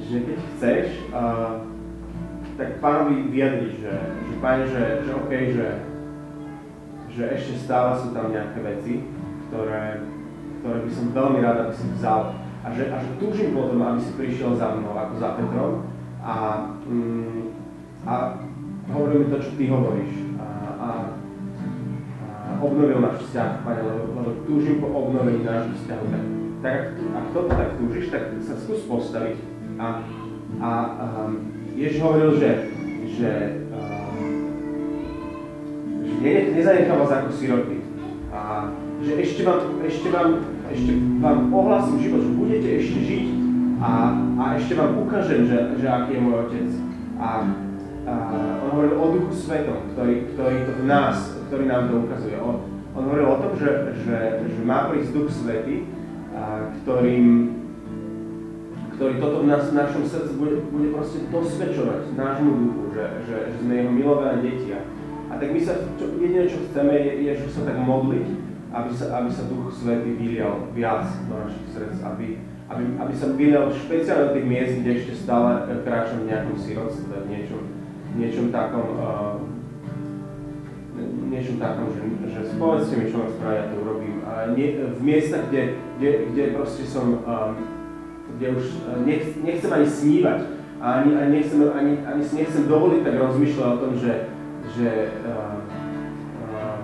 [0.00, 1.66] že keď chceš, uh,
[2.56, 5.68] tak pánovi vyjadriť, že, že páne, že, že OK, že,
[7.12, 9.04] že ešte stále sú tam nejaké veci,
[9.48, 10.00] ktoré,
[10.60, 12.32] ktoré by som veľmi rád, aby si vzal.
[12.64, 15.86] A že, a že túžim potom, aby si prišiel za mnou, ako za Petrom.
[16.24, 16.34] A,
[16.82, 17.54] mm,
[18.02, 18.12] a
[18.90, 20.34] hovoril mi to, čo ty hovoríš.
[20.40, 20.88] A, a,
[22.26, 26.45] a obnovil náš vzťah, Pane, lebo, lebo túžim po obnovení nášho vzťahu.
[26.64, 29.36] Tak, ak, toto tak túžiš, tak sa skús postaviť.
[29.76, 29.86] A,
[30.56, 30.70] a
[31.28, 32.50] um, Ježiš hovoril, že,
[33.12, 33.30] že
[36.24, 37.84] ne, nezanechám vás ako siroty.
[38.32, 38.72] A
[39.04, 40.28] že ešte vám, ešte vám,
[40.72, 43.26] ešte vám ohlasím život, že budete ešte žiť
[43.76, 43.92] a,
[44.40, 46.68] a ešte vám ukážem, že, že aký je môj otec.
[47.20, 47.28] A,
[48.08, 48.12] a
[48.64, 52.36] on hovoril o Duchu Svetom, ktorý, ktorý to v nás, ktorý nám to ukazuje.
[52.40, 52.64] On,
[52.96, 54.16] on hovoril o tom, že, že,
[54.48, 55.84] že má prísť Duch Svety,
[56.82, 57.26] ktorým,
[58.96, 63.36] ktorý toto v, nás, v našom srdci bude, bude proste dosvedčovať nášmu duchu, že, že,
[63.52, 64.72] že sme jeho milované deti.
[65.26, 68.28] A tak my sa, čo, jediné čo chceme je, je že sa tak modliť,
[68.72, 72.26] aby sa, aby sa Duch Svetý vylial viac do našich srdc, aby,
[72.68, 77.14] aby, aby sa vylial špeciálne do tých miest, kde ešte stále kráčam v nejakom sirotstve,
[77.24, 77.62] v niečom,
[78.16, 79.36] niečom takom, uh,
[81.26, 84.15] niečom takom, že, že povedzte mi, čo mám spraviť, ja to urobím.
[84.52, 87.50] Nie, v miestach, kde, kde, kde proste som, um,
[88.36, 88.64] kde už
[89.08, 90.40] nech, nechcem ani snívať,
[90.80, 94.28] a ani, ani, nechcem, ani, ani si nechcem dovoliť tak rozmýšľať o tom, že,
[94.76, 94.88] že,
[95.24, 95.56] uh,
[96.52, 96.80] uh,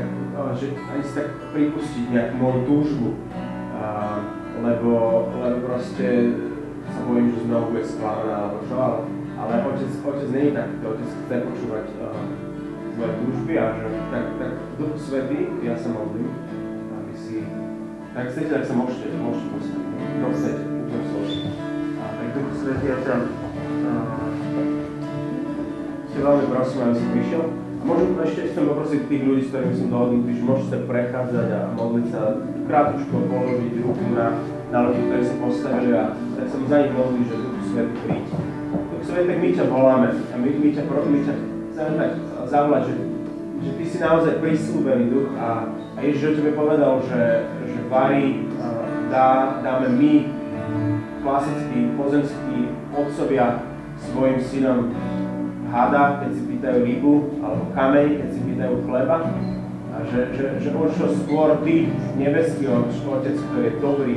[0.00, 0.08] tak,
[0.56, 3.08] že ani si tak pripustiť nejakú moju túžbu,
[3.76, 4.24] uh,
[4.64, 4.92] lebo,
[5.44, 6.32] lebo proste
[6.88, 8.98] sa bojím, že znovu bude skladaná alebo čo, ale,
[9.36, 12.16] ale otec, otec nie je takýto, otec chce počúvať uh,
[12.96, 16.32] svoje túžby a že tak, tak Duch Svetý, ja sa modlím,
[18.12, 21.48] tak chcete, tak sa môžete, môžete postaviť, kto chcete, úplne složite.
[21.96, 23.16] A tak Duch Svetý, ja ťa
[26.12, 27.42] si veľmi prosím, aby si prišiel.
[27.80, 31.46] A možno ešte chcem poprosiť tých ľudí, s ktorými som dohodnutý, že môžete sa prechádzať
[31.50, 32.20] a modliť sa,
[32.68, 34.26] krátko položiť ruku na,
[34.68, 37.96] na ľudí, ktorí sa postavili a tak sa mi za nich modlí, že Duch Svetý
[38.04, 38.24] príď.
[38.92, 41.34] Duch Svetý, tak my ťa voláme a my, my ťa, my ťa
[41.72, 42.10] chceme tak
[42.52, 42.94] zavolať, že,
[43.64, 45.64] že ty si naozaj prislúbený duch a,
[45.96, 47.48] a Ježiš o tebe povedal, že
[47.92, 48.48] varí
[49.12, 50.12] dá, dáme my
[51.20, 53.60] klasickí pozemskí otcovia
[54.08, 54.96] svojim synom
[55.68, 57.14] hada, keď si pýtajú rybu,
[57.44, 59.16] alebo kameň, keď si pýtajú chleba.
[59.92, 64.16] A že, že, že čo skôr ty, nebeský Otec, ktorý je dobrý,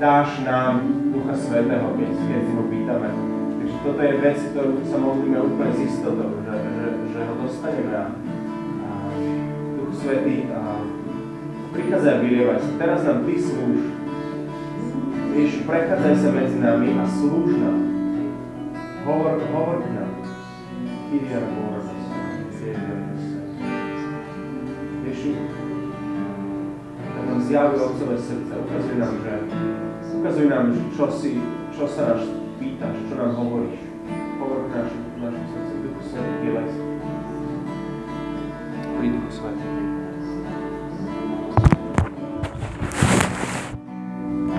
[0.00, 0.80] dáš nám
[1.12, 3.08] Ducha Svetého, keď, keď si ho pýtame.
[3.60, 7.92] Takže toto je vec, ktorú sa modlíme úplne s istotou, že, že, že ho dostaneme.
[7.92, 8.90] A
[9.76, 10.60] Duch Svetý a
[11.76, 12.70] prichádzaj a vylievať sa.
[12.80, 13.80] Teraz nám Ty slúž.
[15.36, 17.78] Ježiš, prechádzaj sa medzi nami a slúž nám.
[19.04, 20.12] Hovor, hovor k nám.
[21.12, 21.84] Kyria hovor
[25.06, 25.38] Ježišu,
[26.98, 28.52] tak nám zjavuj Otcové srdce.
[28.58, 29.32] Ukazuj nám, že,
[30.18, 30.64] ukazuj nám,
[30.96, 31.38] čo, si,
[31.70, 32.26] čo sa nás
[32.58, 32.96] pýtaš.